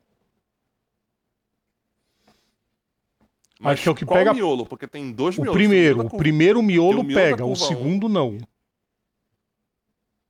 [3.66, 4.32] Mas Acho que é o que pega.
[4.32, 4.63] miolo?
[4.63, 5.57] Porque tem dois o miolos.
[5.57, 8.09] Primeiro, o primeiro miolo, o miolo pega, o segundo 1.
[8.09, 8.38] não.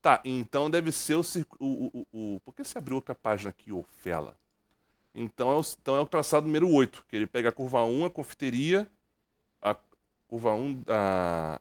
[0.02, 1.22] Tá, então deve ser o,
[1.60, 2.40] o, o, o.
[2.46, 4.38] Por que você abriu outra página aqui, ô Fela?
[5.14, 8.06] Então é, o, então é o traçado número 8, que ele pega a curva 1,
[8.06, 8.90] a confiteria,
[9.62, 9.76] a
[10.30, 11.60] curva 1 da.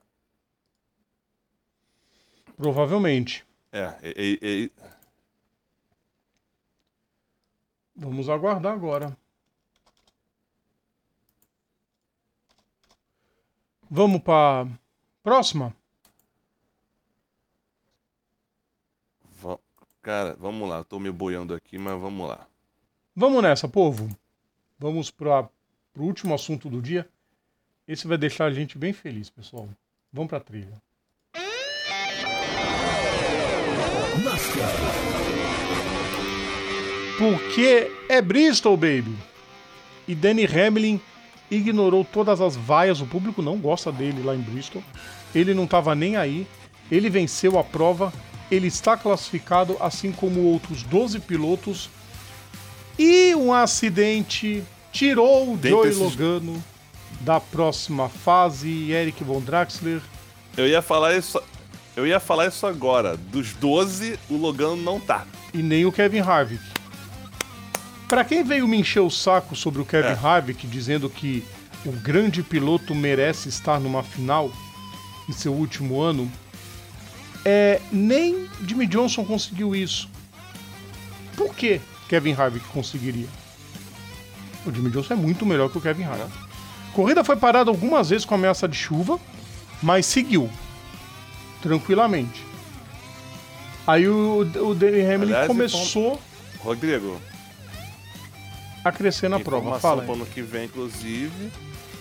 [2.56, 3.44] Provavelmente.
[3.72, 4.70] É, é, é, é...
[7.96, 9.16] Vamos aguardar agora.
[13.90, 14.66] Vamos para
[15.22, 15.74] próxima?
[19.42, 19.58] Va-
[20.02, 20.84] Cara, vamos lá.
[20.84, 22.46] Tô me boiando aqui, mas vamos lá.
[23.14, 24.08] Vamos nessa, povo.
[24.78, 25.48] Vamos para
[25.96, 27.08] o último assunto do dia.
[27.86, 29.68] Esse vai deixar a gente bem feliz, pessoal.
[30.12, 30.82] Vamos para a trilha.
[37.18, 39.14] Porque é Bristol, baby.
[40.06, 41.00] E Danny Hamlin
[41.56, 43.00] ignorou todas as vaias.
[43.00, 44.82] O público não gosta dele lá em Bristol.
[45.34, 46.46] Ele não estava nem aí.
[46.90, 48.12] Ele venceu a prova.
[48.50, 51.88] Ele está classificado, assim como outros 12 pilotos.
[52.98, 56.62] E um acidente tirou o Dentre Joey esses- Logano
[57.20, 58.90] da próxima fase.
[58.92, 60.00] Eric Von Draxler.
[60.56, 61.40] Eu ia falar isso.
[61.96, 63.16] Eu ia falar isso agora.
[63.16, 65.24] Dos 12, o Logano não tá.
[65.52, 66.62] e nem o Kevin Harvick.
[68.14, 70.18] Pra quem veio me encher o saco sobre o Kevin É.
[70.22, 71.44] Harvick, dizendo que
[71.84, 74.52] o grande piloto merece estar numa final
[75.28, 76.30] em seu último ano,
[77.44, 80.08] é, nem Jimmy Johnson conseguiu isso.
[81.36, 83.26] Por que Kevin Harvick conseguiria?
[84.64, 86.30] O Jimmy Johnson é muito melhor que o Kevin Harvick.
[86.90, 89.18] A corrida foi parada algumas vezes com ameaça de chuva,
[89.82, 90.48] mas seguiu
[91.60, 92.44] tranquilamente.
[93.84, 96.22] Aí o, o Danny Hamlin Aliás, começou
[96.60, 97.20] Rodrigo,
[98.84, 99.58] a crescer na prova.
[99.64, 100.02] informação Fala.
[100.04, 101.50] para ano que vem, inclusive.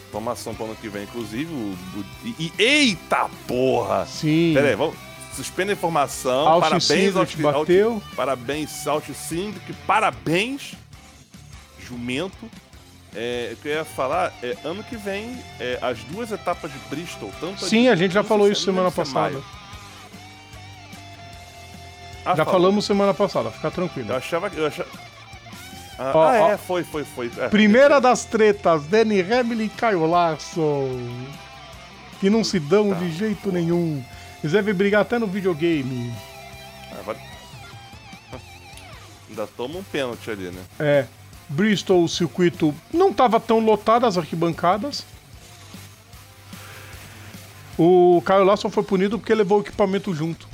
[0.10, 1.52] Informação para ano que vem, inclusive.
[1.54, 2.06] O, o-
[2.40, 4.06] e, eita porra!
[4.06, 4.52] Sim.
[4.54, 4.96] Pera aí, vamos.
[5.36, 6.48] Suspenda a informação.
[6.48, 7.92] Austin parabéns, Austin- bateu.
[7.94, 9.74] Austin- parabéns, Alt Syndic.
[9.88, 10.74] Parabéns,
[11.80, 12.50] Jumento.
[13.16, 17.64] É, eu ia falar é ano que vem, é, as duas etapas de Bristol, tanto
[17.66, 19.40] Sim, de- a gente já falou isso semana passada.
[22.26, 22.52] Ah, Já falou.
[22.62, 24.16] falamos semana passada, fica Eu tranquilo.
[24.16, 24.58] achava que.
[24.58, 24.90] Eu achava...
[25.98, 26.52] Ah, Ó, ah, ó.
[26.52, 27.32] é, foi, foi, foi.
[27.38, 27.48] É.
[27.50, 30.90] Primeira das tretas, Danny Hamlin e Caio Larson.
[32.20, 32.96] Que não se dão Tá.
[32.96, 34.04] de jeito nenhum.
[34.42, 36.14] Eles devem brigar até no videogame.
[36.92, 37.18] Ah, vai-
[39.30, 40.62] Ainda toma um pênalti ali, né?
[40.80, 41.06] É.
[41.50, 45.06] Bristol, o circuito não estava tão lotado as arquibancadas.
[47.78, 50.48] O Caio Larson foi punido porque levou o equipamento junto.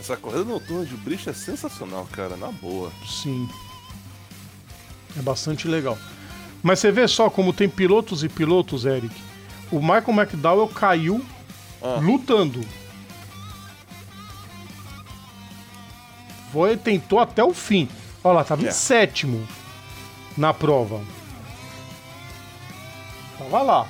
[0.00, 2.90] Essa corrida noturna de Bristol é sensacional, cara, na boa.
[3.06, 3.46] Sim.
[5.18, 5.98] É bastante legal.
[6.62, 9.14] Mas você vê só como tem pilotos e pilotos, Eric.
[9.70, 11.24] O Michael McDowell caiu
[11.82, 11.98] Ah.
[12.00, 12.60] lutando.
[16.52, 17.88] Foi, tentou até o fim.
[18.24, 18.72] Olha lá, tava em É.
[18.72, 19.46] sétimo
[20.36, 21.00] na prova.
[23.38, 23.86] Tava lá.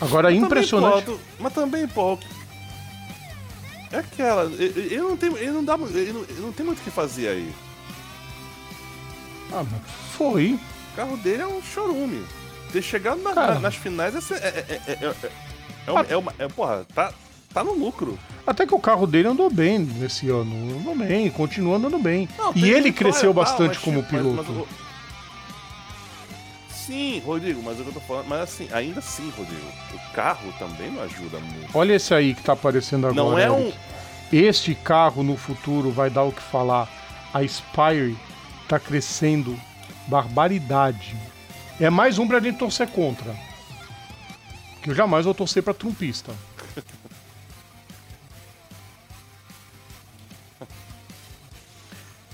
[0.00, 1.04] Agora, impressionante.
[1.04, 2.18] Também, porra, tu- mas também, pô.
[3.92, 4.44] É aquela.
[4.44, 5.32] Ele ele não tem.
[5.36, 5.74] Ele não dá.
[5.74, 7.52] Ele não, ele não tem muito o que fazer aí.
[9.52, 9.80] Ah, mas
[10.16, 10.58] foi.
[10.92, 12.24] O carro dele é um chorume.
[12.72, 14.34] Ter chegado na- na- nas finais é.
[14.34, 15.30] é, é, é, é, é,
[15.86, 17.12] é uma, é uma- é, porra, tá,
[17.52, 18.16] tá no lucro.
[18.46, 20.78] Até que o carro dele andou bem nesse ano.
[20.78, 22.28] Andou bem, continua andando bem.
[22.38, 24.52] Não, e ele cresceu tal, bastante mas, como tipo, mas- piloto.
[24.52, 24.89] mas
[26.90, 28.26] Sim, Rodrigo, mas o que eu tô falando.
[28.26, 29.64] Mas assim, ainda assim, Rodrigo,
[29.94, 31.70] o carro também não ajuda muito.
[31.72, 33.30] Olha esse aí que tá aparecendo agora.
[33.30, 33.66] Não é um.
[33.68, 33.78] Eric.
[34.32, 36.88] Este carro no futuro vai dar o que falar.
[37.32, 38.18] A Spire
[38.68, 39.56] tá crescendo
[40.08, 41.16] barbaridade.
[41.78, 43.36] É mais um pra gente torcer contra.
[44.82, 46.34] Que eu jamais vou torcer pra trumpista.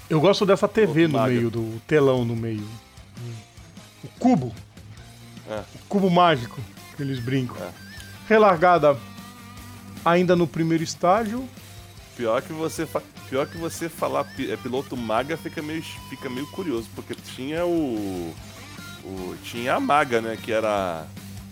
[0.09, 2.86] Eu gosto dessa TV no meio, do telão no meio.
[4.27, 4.53] Cubo.
[5.49, 5.61] É.
[5.75, 6.61] O cubo mágico
[6.97, 7.57] que eles brincam.
[7.65, 7.71] É.
[8.29, 8.97] Relargada
[10.05, 11.49] ainda no primeiro estágio.
[12.17, 16.47] Pior que você, fa- pior que você falar é, piloto maga fica meio, fica meio
[16.49, 18.35] curioso, porque tinha o,
[19.05, 20.37] o- Tinha a Maga, né?
[20.43, 21.07] Que era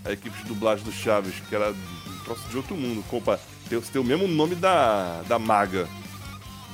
[0.04, 3.04] a equipe de dublagem do Chaves, que era um troço de outro mundo.
[3.08, 5.86] Compa, tem, tem o mesmo nome da, da Maga.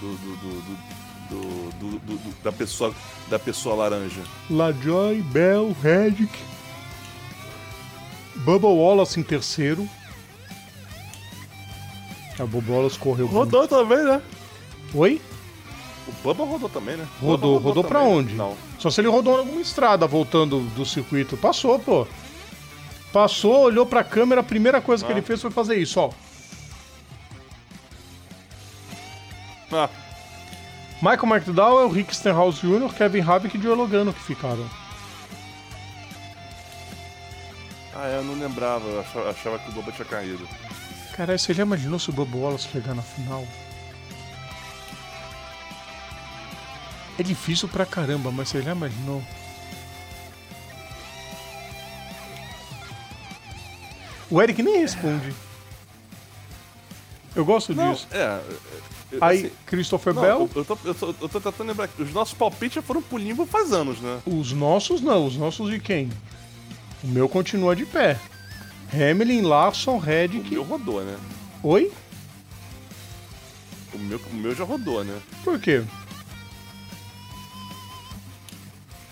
[0.01, 1.00] Do, do, do- do-
[1.31, 2.95] do- do- do- da, pessoa,
[3.29, 4.21] da pessoa laranja.
[4.51, 6.33] LaJoy, Bell, Redick.
[8.37, 9.89] Bubba Wallace em terceiro.
[12.39, 13.27] A Bubba Wallace correu.
[13.27, 13.37] muito.
[13.37, 14.23] Rodou também, né?
[14.95, 15.21] Oi?
[16.09, 17.07] O Bubba rodou também, né?
[17.21, 18.15] Rodou, rodou pra também.
[18.15, 18.35] onde?
[18.35, 18.57] Não.
[18.79, 21.37] Só se ele rodou em alguma estrada voltando do circuito.
[21.37, 22.07] Passou, pô.
[23.13, 25.15] Passou, olhou pra câmera, a primeira coisa que Ah.
[25.15, 26.11] ele fez foi fazer isso, ó.
[29.73, 29.89] Ah,
[31.03, 34.69] Michael McDowell, Rick Stenhouse Jr., Kevin Harvick e Joe Logano que ficaram.
[37.95, 40.47] ah, eu não lembrava, eu achava, achava que o Bubba tinha caído.
[41.17, 43.47] Caralho, você já imaginou se o Bubba Wallace chegar na final?
[47.19, 49.23] É difícil pra caramba, mas você já imaginou?
[54.31, 55.35] O Eric nem responde.
[57.35, 58.07] Eu gosto Não, disso.
[58.13, 58.41] é.
[59.13, 62.03] Eu- Aí, assim, Christopher não, Bell, eu, tô, eu, tô, eu tô tentando lembrar que
[62.03, 64.21] os nossos palpites já foram pro limbo faz anos, né?
[64.27, 66.11] os nossos não, os nossos de quem?
[67.03, 68.19] O meu continua de pé.
[68.93, 70.51] Hamlin, Larson, O Reddick.
[70.51, 71.17] meu rodou, né?
[71.63, 71.91] Oi?
[73.95, 75.19] O meu, o meu já rodou, né?
[75.45, 75.83] Por quê?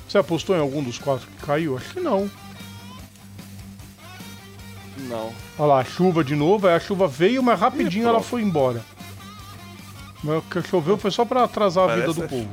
[0.08, 1.76] Você apostou em algum dos quatro que caiu?
[1.76, 2.30] Acho que não.
[5.08, 5.32] Não.
[5.58, 8.84] Olha lá, a chuva de novo, a chuva veio, mas rapidinho ela foi embora.
[10.22, 12.48] Mas o que choveu foi só pra atrasar a Parece vida do a povo.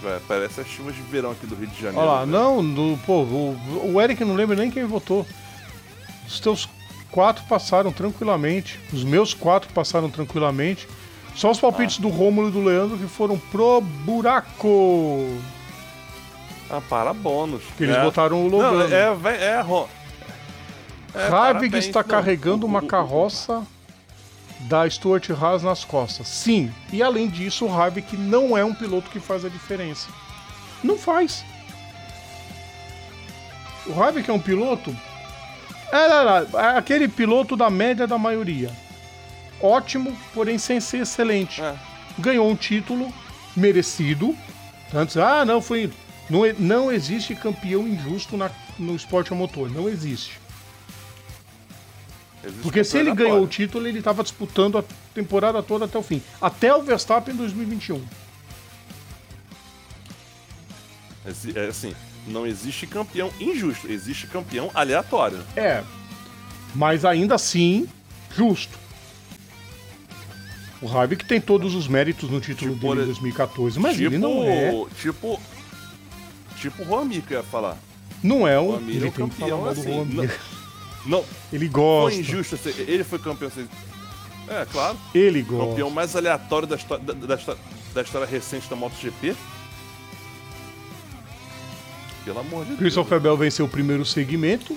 [0.00, 1.98] Vai, parece as chuvas de verão aqui do Rio de Janeiro.
[2.06, 2.32] Olha lá, né?
[2.32, 5.26] não, no, pô, o, o Eric não lembra nem quem votou.
[6.26, 6.68] Os teus
[7.10, 8.78] quatro passaram tranquilamente.
[8.92, 10.86] Os meus quatro passaram tranquilamente.
[11.34, 15.36] Só os palpites do Rômulo e do Leandro que foram pro buraco.
[16.70, 17.62] Ah, para bônus.
[17.76, 18.02] Que eles É.
[18.02, 18.94] botaram o Não, Logano.
[18.94, 22.08] é, vai- é, é, Harvick parabéns, está não.
[22.08, 23.62] carregando O- uma o- o- carroça
[24.60, 26.26] da Stuart Haas nas costas.
[26.28, 30.08] Sim, e além disso, o Harvick não é um piloto que faz a diferença.
[30.82, 31.44] Não faz.
[33.86, 34.94] O Harvick é um piloto.
[35.90, 38.70] É, não, não, é aquele piloto da média da maioria.
[39.60, 41.60] Ótimo, porém sem ser excelente.
[41.62, 41.74] É.
[42.18, 43.12] Ganhou um título
[43.56, 44.36] merecido.
[44.94, 45.90] Antes, ah, não, foi.
[46.28, 49.70] Não, não existe campeão injusto na- no esporte a motor.
[49.70, 50.38] Não existe.
[52.44, 53.66] Existe Porque se ele campeão ganhou o aleatório.
[53.66, 54.84] título, ele estava disputando a
[55.14, 56.22] temporada toda até o fim.
[56.40, 58.02] Até o Verstappen em 2021.
[61.26, 61.94] Exi- É assim,
[62.26, 65.44] não existe campeão injusto, existe campeão aleatório.
[65.56, 65.82] É.
[66.74, 67.88] Mas ainda assim,
[68.34, 68.78] justo.
[70.80, 74.06] O Harvick tem todos os méritos no título Tipo, dele em ele- 2014, mas tipo,
[74.06, 74.72] ele não é.
[75.00, 75.40] Tipo.
[76.56, 77.76] Tipo o Romi que eu ia falar.
[78.22, 78.88] Não é O um.
[78.88, 79.92] Ele é um tem que falar campeão mal do assim.
[79.92, 80.32] Romero.
[81.06, 82.20] Não, Ele foi gosta.
[82.20, 82.54] injusto.
[82.56, 83.48] assim, Ele foi campeão.
[83.48, 83.66] assim,
[84.48, 84.98] É, claro.
[85.14, 85.66] Ele gosta.
[85.68, 87.56] Campeão mais aleatório da história, da, da histó-
[87.94, 89.34] da história recente da MotoGP.
[92.24, 92.78] Pelo amor de Deus.
[92.78, 94.76] Christopher Bell venceu o primeiro segmento.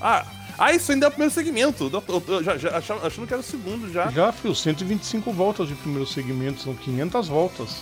[0.00, 0.24] Ah,
[0.58, 1.90] ah, isso ainda é o primeiro segmento.
[1.92, 4.10] Eu, eu- eu já, já achava- achando que era o segundo já.
[4.10, 7.76] Já fio 125 voltas de primeiro segmento, são 500 voltas.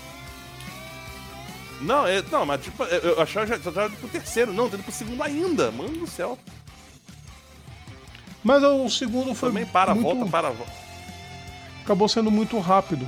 [1.85, 4.77] Não, é, não, mas tipo, eu achava já, já tava indo pro terceiro, não, tô
[4.77, 5.71] indo pro segundo ainda.
[5.71, 6.39] Mano do céu.
[8.43, 10.09] Mas o segundo foi Também para a muito...
[10.17, 10.73] volta, para volta.
[11.83, 13.07] acabou sendo muito rápido.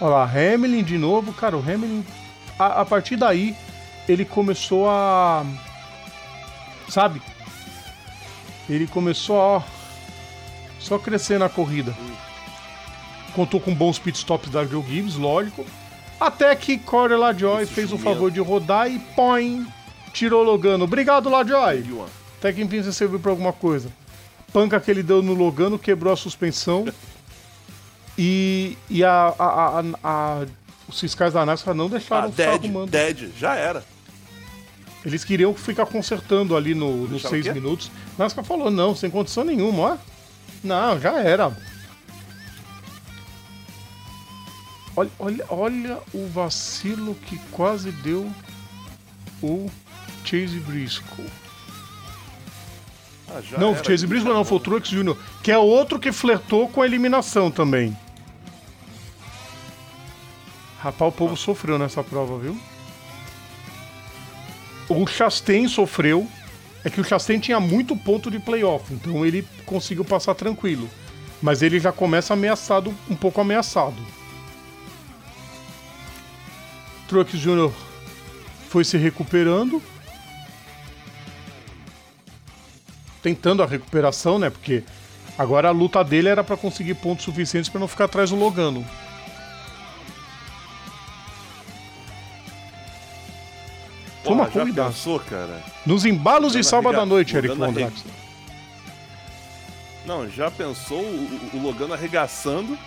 [0.00, 2.04] Olha lá, Hamilton de novo, cara, o Hamilton,
[2.58, 3.56] a, a partir daí,
[4.08, 5.44] ele começou a.
[6.88, 7.22] Sabe?
[8.68, 9.44] Ele começou a.
[9.56, 9.62] ó,
[10.78, 11.94] Só crescer na corrida.
[13.34, 15.64] Contou com bons pitstops da Joe Gibbs, lógico.
[16.20, 18.04] Até que Corey LaJoy fez o jumento.
[18.04, 19.66] favor de rodar e põe.
[20.12, 20.84] Tirou Logano.
[20.84, 21.84] Obrigado, LaJoy.
[22.38, 23.90] Até que enfim você serviu pra alguma coisa.
[24.52, 26.86] Panca que ele deu no Logano quebrou a suspensão.
[28.16, 30.46] e e a, a, a, a-
[30.86, 32.90] os fiscais da NASCAR não deixaram Ah, dead, arrumando.
[32.90, 33.82] dead, já era.
[35.04, 37.90] Eles queriam ficar consertando ali no, nos seis minutos.
[38.18, 39.96] NASCAR falou, não, sem condição nenhuma, ó.
[40.62, 41.56] Não, já era.
[44.96, 48.30] Olha, olha, olha o vacilo que quase deu
[49.42, 49.68] o
[50.24, 51.26] Chase Briscoe.
[53.28, 56.68] Ah, Não, o Chase Briscoe não, foi o Truex Jr., que é outro que flertou
[56.68, 57.96] com a eliminação também.
[60.78, 62.56] Rapaz, o povo sofreu nessa prova, viu?
[64.88, 66.28] O Chastain sofreu.
[66.84, 70.88] É que o Chastain tinha muito ponto de playoff, então ele conseguiu passar tranquilo.
[71.40, 73.96] Mas ele já começa ameaçado, um pouco ameaçado.
[77.08, 77.70] Truex Jr.
[78.68, 79.82] foi se recuperando.
[83.22, 84.50] tentando a recuperação, né?
[84.50, 84.84] Porque
[85.38, 88.84] agora a luta dele era pra conseguir pontos suficientes pra não ficar atrás do Logano.
[94.50, 94.86] Cuidado.
[94.92, 95.62] pensou, cara?
[95.84, 98.14] Nos embalos de sábado à noite, Eric Von Draxler.
[100.06, 102.78] Não, já pensou o- o Logano arregaçando,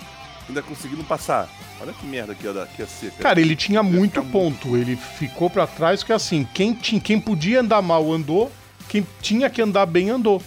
[0.47, 1.49] ainda conseguindo passar.
[1.79, 3.23] Olha que merda que ia, dar, que ia ser, cara.
[3.23, 4.75] Cara, ele tinha muito ponto.
[4.75, 8.51] Ele ficou pra trás porque assim, quem, tinha, quem podia andar mal andou,
[8.87, 10.41] quem tinha que andar bem andou.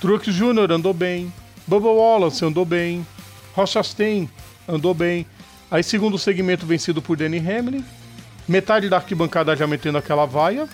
[0.00, 0.70] Truex Jr.
[0.70, 1.32] andou bem,
[1.66, 3.06] Bubba Wallace andou bem,
[3.54, 4.28] Ross Chastain
[4.68, 5.26] andou bem.
[5.70, 7.84] Aí segundo segmento vencido por Danny Hamlin,
[8.46, 10.68] metade da arquibancada já metendo aquela vaia.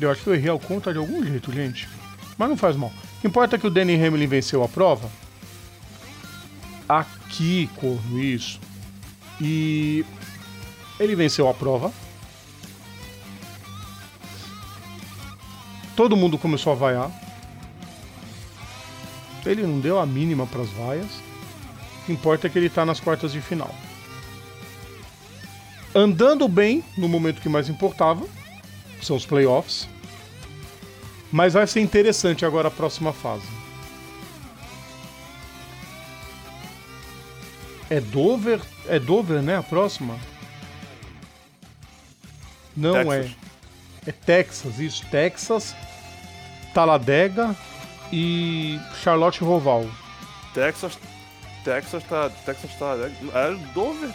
[0.00, 1.88] Eu acho que eu errei ao conta de algum jeito, gente.
[2.38, 2.90] Mas não faz mal.
[2.90, 5.10] O que importa é que o Danny Hamlin venceu a prova.
[6.88, 8.60] Aqui, corno, isso.
[9.40, 10.04] E
[11.00, 11.92] ele venceu a prova.
[15.96, 17.10] Todo mundo começou a vaiar.
[19.44, 21.10] Ele não deu a mínima para as vaias.
[22.02, 23.74] O que importa é que ele tá nas quartas de final.
[25.94, 28.24] Andando bem no momento que mais importava,
[29.02, 29.88] são os playoffs.
[31.30, 33.46] Mas vai ser interessante agora a próxima fase.
[37.90, 40.18] É Dover, é Dover, né, a próxima?
[42.76, 43.36] Não Texas.
[44.06, 44.10] é.
[44.10, 45.74] É Texas, isso, Texas,
[46.72, 47.54] Taladega
[48.12, 49.86] e Charlotte Roval.
[50.54, 50.98] Texas.
[51.64, 52.30] Texas tá.
[52.46, 52.94] Texas tá.
[53.34, 54.10] É Dover.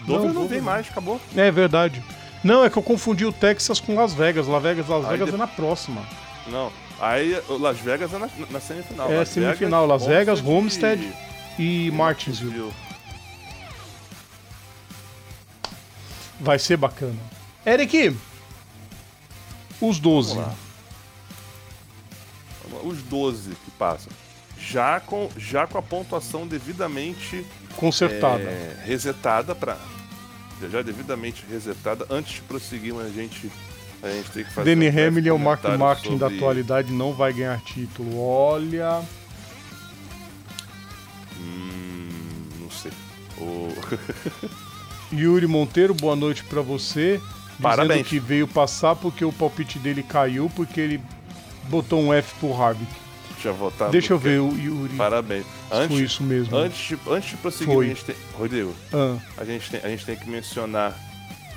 [0.00, 0.64] Dover não, Dover vem não.
[0.66, 1.20] mais, acabou.
[1.34, 2.02] É verdade.
[2.46, 4.46] Não, é que eu confundi o Texas com Las Vegas.
[4.46, 6.06] Las Vegas, Las Aí Vegas de- é na próxima.
[6.46, 6.70] Não.
[7.00, 9.10] Aí o Las Vegas é na, na semifinal.
[9.12, 11.12] É, Las semifinal, Las Vegas, Homestead
[11.58, 12.72] E Martinsville.
[16.40, 17.18] Vai ser bacana.
[17.66, 18.16] Eric,
[19.80, 20.34] os 12.
[20.34, 20.54] Vamos lá.
[22.84, 24.12] Os 12 que passam.
[24.58, 27.44] Já com, já com a pontuação devidamente
[27.76, 28.42] Consertada.
[28.42, 29.76] é, resetada para
[30.70, 33.50] já devidamente resetada antes de prosseguir a gente
[34.02, 36.92] a gente tem que fazer Danny um Hamlin é o Mark Martin da sobre- atualidade,
[36.92, 38.20] não vai ganhar título.
[38.20, 39.02] Olha.
[41.38, 42.08] Hum,
[42.60, 42.92] não sei
[45.12, 47.20] Yuri Monteiro, boa noite pra você.
[47.58, 48.06] Dizendo Parabéns.
[48.06, 51.00] que veio passar porque o palpite dele caiu, porque ele
[51.70, 52.90] botou um F pro Harvick.
[53.46, 54.94] Já votar Deixa eu ver o Yuri.
[54.96, 56.56] parabéns Foi antes isso mesmo.
[56.56, 57.84] antes de, antes de prosseguir Foi.
[57.86, 60.94] a gente tem Rodrigo Ah, a gente tem a gente tem que mencionar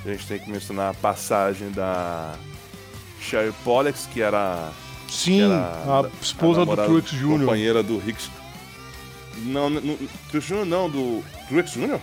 [0.05, 2.33] a gente tem que mencionar a passagem da
[3.21, 4.71] Sherry Pollex que era
[5.09, 7.39] sim, era a esposa do namorada- Truex Jr.
[7.39, 8.29] Companheira do Hicks.
[9.39, 9.97] Não, não,
[10.29, 10.65] Truex Jr.
[10.65, 11.99] não, do Truex Jr.?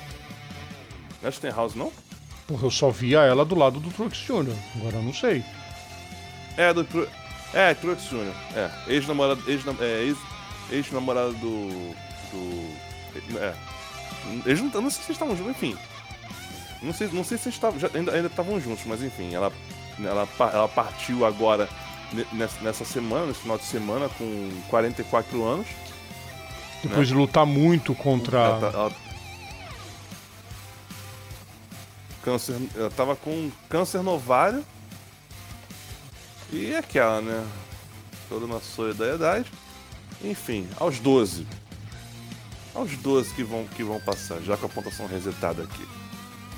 [1.22, 1.92] Não é Stenhouse, não?
[2.46, 4.52] Porra, eu só via ela do lado do Truex Jr.
[4.76, 5.42] Agora eu não sei.
[6.56, 7.06] É, do Tru...
[7.54, 8.32] É, Truex Jr.
[8.54, 10.18] É, ex-namorado, ex-nam- é, ex-
[10.70, 11.68] ex-namorado do...
[12.32, 12.76] do...
[13.38, 13.54] É.
[14.44, 15.76] Eles não, eu não sei se eles estavam juntos, enfim.
[16.82, 19.50] Não sei, não sei se eles estavam, ainda ainda estavam juntos, mas enfim, ela,
[19.98, 21.68] ela, ela partiu agora
[22.12, 25.66] ne- nessa, nessa semana, nesse final de semana, com 44 anos.
[26.82, 28.38] Depois de lutar muito contra.
[28.38, 28.92] Ela, tá- ela-
[32.22, 32.56] Câncer.
[32.76, 34.64] Ela tava com câncer no ovário.
[36.52, 37.46] E aquela, né?
[38.28, 39.50] Toda na solidariedade.
[40.24, 41.46] Enfim, aos 12.
[42.74, 45.86] Aos 12 que vão, que vão passar, já com a pontuação resetada aqui.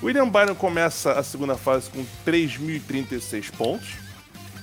[0.02, 3.88] William Byron começa a segunda fase com 3.036 pontos.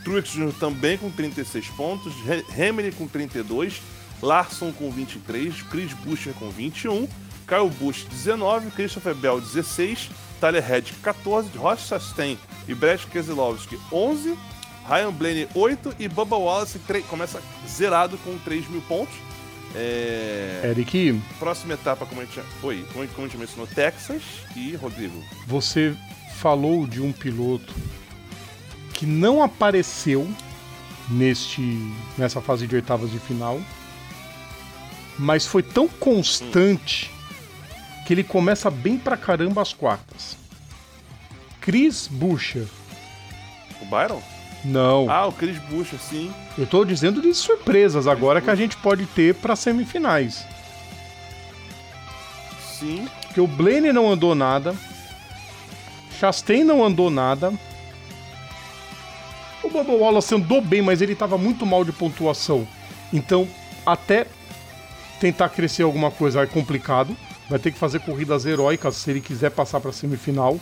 [0.03, 0.53] Truex Jr.
[0.59, 2.13] também com 36 pontos.
[2.27, 3.81] Ha- Hamilton com 32.
[4.21, 5.61] Larson com 23.
[5.63, 7.07] Chris Buescher com 21.
[7.47, 8.71] Kyle Busch 19.
[8.71, 10.09] Christopher Bell 16.
[10.39, 11.49] Tyler Reddick 14.
[11.57, 14.37] Ross Chastain e Brett Keselowski 11.
[14.87, 15.95] Ryan Blaney 8.
[15.99, 19.15] E Bubba Wallace tre- começa zerado com 3 mil pontos.
[19.75, 20.61] É...
[20.63, 24.21] Eric, Próxima etapa, como a gente, foi, como a gente- mencionou, Texas
[24.55, 25.21] e Rodrigo.
[25.47, 25.93] você
[26.37, 27.73] falou de um piloto
[28.93, 30.29] que não apareceu
[31.09, 31.61] neste
[32.17, 33.59] nessa fase de oitavas de final,
[35.19, 37.11] mas foi tão constante
[38.07, 40.37] que ele começa bem pra caramba as quartas.
[41.59, 42.67] Chris Buescher.
[43.81, 44.21] O Byron?
[44.65, 46.33] Não, Ah, o Chris Buescher, sim.
[46.57, 50.43] eu tô dizendo de surpresas agora que a gente pode ter pra semifinais.
[52.79, 53.07] Sim.
[53.27, 54.75] Porque o Blaney não andou nada.
[56.19, 57.53] Chastain não andou nada.
[59.63, 62.67] O Bubba Wallace andou bem, mas ele estava muito mal de pontuação.
[63.13, 63.47] Então,
[63.85, 64.25] até
[65.19, 67.15] tentar crescer alguma coisa é complicado.
[67.49, 70.59] Vai ter que fazer corridas heróicas se ele quiser passar para semifinal.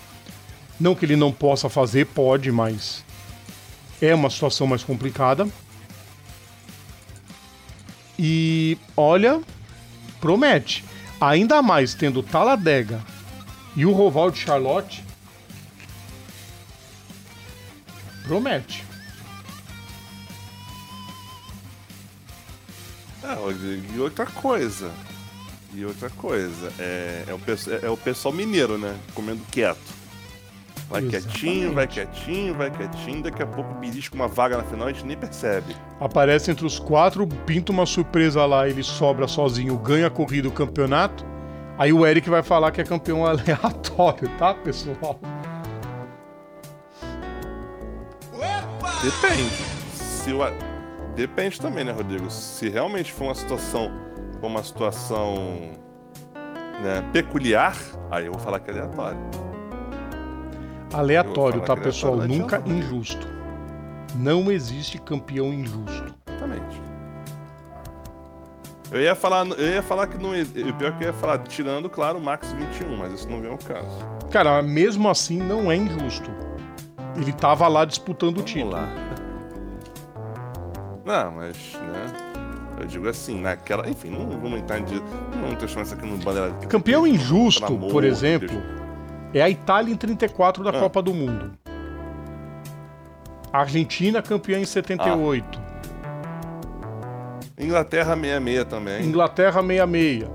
[0.80, 3.04] Não que ele não possa fazer, pode, mas
[4.02, 5.48] é uma situação mais complicada.
[8.18, 9.42] E olha,
[10.20, 10.84] promete.
[11.20, 13.02] Ainda mais tendo o Taladega
[13.76, 15.04] e o Roval de Charlotte.
[18.24, 18.84] Promete.
[23.24, 23.38] Ah,
[23.96, 24.92] e outra coisa.
[25.74, 26.72] E outra coisa.
[26.78, 28.98] É, é, o, é o pessoal mineiro, né?
[29.14, 30.03] Comendo quieto.
[30.94, 31.40] Vai Exatamente.
[31.40, 33.24] quietinho, vai quietinho, vai quietinho.
[33.24, 35.76] Daqui a pouco belisca uma vaga na final, a gente nem percebe.
[36.00, 40.52] Aparece entre os quatro, pinta uma surpresa lá, ele sobra sozinho, ganha a corrida, o
[40.52, 41.26] campeonato.
[41.80, 45.20] Aí o Eric vai falar que é campeão aleatório, tá, pessoal?
[49.02, 49.50] Depende.
[49.92, 50.44] Se o,
[51.16, 52.30] Depende também, né, Rodrigo?
[52.30, 53.92] Se realmente for uma situação,
[54.40, 55.72] for uma situação
[56.84, 57.76] né, peculiar,
[58.12, 59.20] aí eu vou falar que é aleatório.
[60.94, 62.14] Aleatório, tá, pessoal?
[62.14, 63.28] aleatório, Nunca injusto.
[64.16, 66.14] Não existe campeão injusto.
[66.28, 66.82] Exatamente.
[68.92, 70.30] Eu ia falar, eu ia falar que não.
[70.32, 73.50] O pior que eu ia falar, tirando, claro, o Max 21, mas isso não vem
[73.50, 73.90] ao caso.
[74.30, 76.30] Cara, mesmo assim não é injusto.
[77.16, 78.72] Ele tava lá disputando o Vamos título.
[78.72, 78.88] lá.
[81.06, 82.06] Não, mas, né?
[82.80, 83.90] Eu digo assim, naquela.
[83.90, 84.84] Enfim, não vamos entrar em.
[84.84, 86.52] Não vamos transformar isso aqui no bandeira.
[86.70, 88.83] Campeão injusto, por exemplo, Deus.
[89.34, 90.80] É a Itália em 34 da Ah.
[90.80, 91.52] Copa do Mundo.
[93.52, 95.62] A Argentina campeã em 78.
[97.60, 99.06] Inglaterra 66 também.
[99.06, 100.28] Inglaterra 66.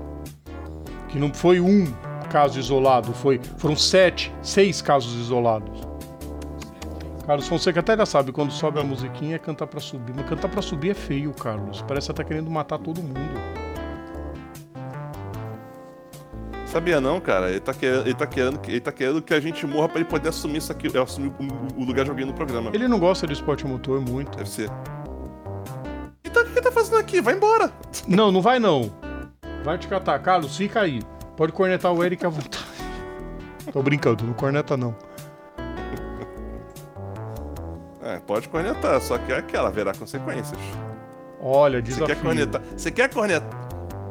[1.09, 1.85] Que não foi um
[2.31, 5.81] caso isolado, foi, foram sete, seis casos isolados.
[7.25, 10.13] Carlos Fonseca até já sabe, quando sobe a musiquinha é cantar pra subir.
[10.15, 11.83] Mas cantar pra subir é feio, Carlos.
[11.87, 13.19] Parece que tá querendo matar todo mundo.
[16.71, 17.49] Sabia não, cara?
[17.49, 20.09] Ele tá, querendo, ele, tá querendo, ele tá querendo que a gente morra pra ele
[20.09, 22.69] poder assumir isso aqui, assumir o, o lugar de alguém no programa.
[22.73, 24.37] Ele não gosta de esporte motor muito.
[24.37, 24.69] Deve ser.
[26.23, 27.21] Então o que ele tá fazendo aqui?
[27.21, 27.71] Vai embora!
[28.07, 28.91] Não, não vai não.
[29.63, 30.19] Vai te catar.
[30.19, 31.01] Carlos, fica aí.
[31.35, 32.63] Pode cornetar o Eric à vontade.
[33.73, 34.95] Tô brincando, não corneta não.
[38.01, 40.59] É, pode cornetar, só que é aquela, haverá consequências.
[41.39, 42.07] Olha, Você desafio.
[42.15, 42.61] quer cornetar?
[42.75, 43.58] Você quer cornetar?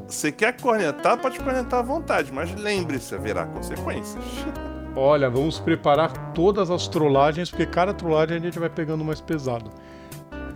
[0.09, 4.25] Você quer cornetar, pode cornetar à vontade, mas lembre-se, haverá consequências.
[4.97, 9.71] Olha, vamos preparar todas as trollagens, porque cada trollagem a gente vai pegando mais pesado.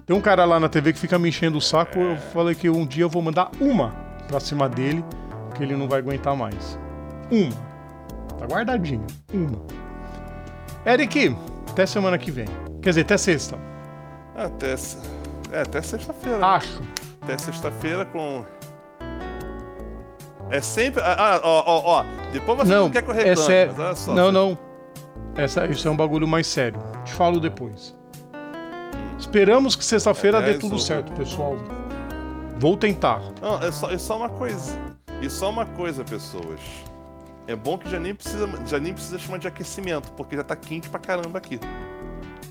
[0.06, 2.68] Tem um cara lá na TV que fica me enchendo o saco, eu falei que
[2.68, 3.90] um dia eu vou mandar uma
[4.26, 5.04] pra cima dele,
[5.54, 6.78] que ele não vai aguentar mais.
[7.30, 7.52] Uma.
[8.38, 9.06] Tá guardadinho.
[9.32, 9.62] Uma.
[10.84, 11.36] Eric,
[11.70, 12.46] até semana que vem.
[12.80, 13.58] Quer dizer, até sexta.
[14.34, 14.74] Até,
[15.52, 16.44] é, até sexta-feira.
[16.44, 16.82] Acho.
[17.20, 18.44] Até sexta-feira com.
[20.52, 21.02] É sempre.
[21.02, 22.04] Ah, ó, ó, ó.
[22.30, 23.74] Depois você não, Não, quer que eu é reclame, sério.
[23.78, 24.14] olha só.
[24.14, 24.58] Não, não.
[25.34, 26.78] Essa, isso é um bagulho mais sério.
[27.04, 27.96] Te falo depois.
[29.18, 31.56] Esperamos que sexta-feira dê Aliás, tudo certo, pessoal.
[32.58, 33.22] Vou tentar.
[33.40, 34.76] Não, é só, é só uma coisa.
[35.20, 36.60] E só uma coisa, pessoas.
[37.46, 40.54] É bom que já nem precisa, já nem precisa chamar de aquecimento, porque já tá
[40.54, 41.58] quente pra caramba aqui.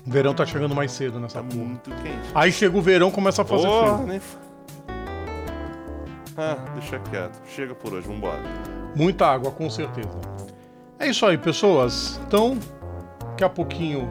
[0.06, 1.64] O verão tá chegando mais cedo nessa Tá porra.
[1.64, 2.28] muito quente.
[2.34, 4.06] Aí chega o verão, começa a fazer Porra, frio.
[4.08, 4.20] nem
[6.36, 7.40] Ah, deixa quieto.
[7.46, 8.40] Chega por hoje, vambora.
[8.94, 10.18] Muita água, com certeza.
[10.98, 12.20] É isso aí, pessoas.
[12.26, 12.58] Então,
[13.30, 14.08] daqui a pouquinho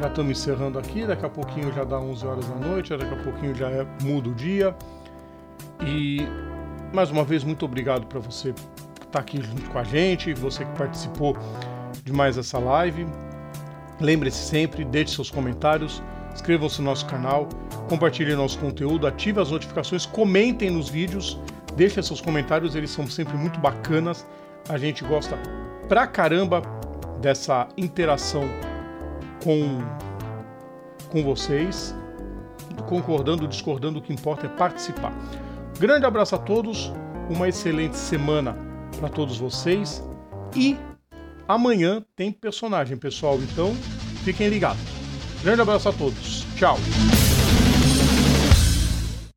[0.00, 1.06] já estamos encerrando aqui.
[1.06, 2.96] Daqui a pouquinho já dá 11 horas da noite.
[2.96, 4.74] Daqui a pouquinho já é, muda o dia.
[5.84, 6.26] E
[6.92, 8.54] mais uma vez, muito obrigado para você
[8.98, 11.36] que está aqui junto com a gente, você que participou
[12.02, 13.06] de mais essa live.
[14.00, 16.02] Lembre-se sempre, deixe seus comentários,
[16.36, 17.48] inscreva-se no nosso canal,
[17.88, 21.38] compartilhe nosso conteúdo, ative as notificações, comentem nos vídeos,
[21.74, 24.26] deixem seus comentários, eles são sempre muito bacanas.
[24.68, 25.38] A gente gosta
[25.88, 26.62] pra caramba
[27.20, 28.44] dessa interação
[29.42, 29.80] com,
[31.10, 31.94] com vocês,
[32.86, 35.12] concordando, discordando, o que importa é participar.
[35.78, 36.92] Grande abraço a todos,
[37.30, 38.56] uma excelente semana
[38.98, 40.02] para todos vocês
[40.54, 40.76] e
[41.48, 43.74] amanhã tem personagem, pessoal, então
[44.22, 44.95] fiquem ligados.
[45.46, 46.44] Grande abraço a todos.
[46.56, 46.76] Tchau.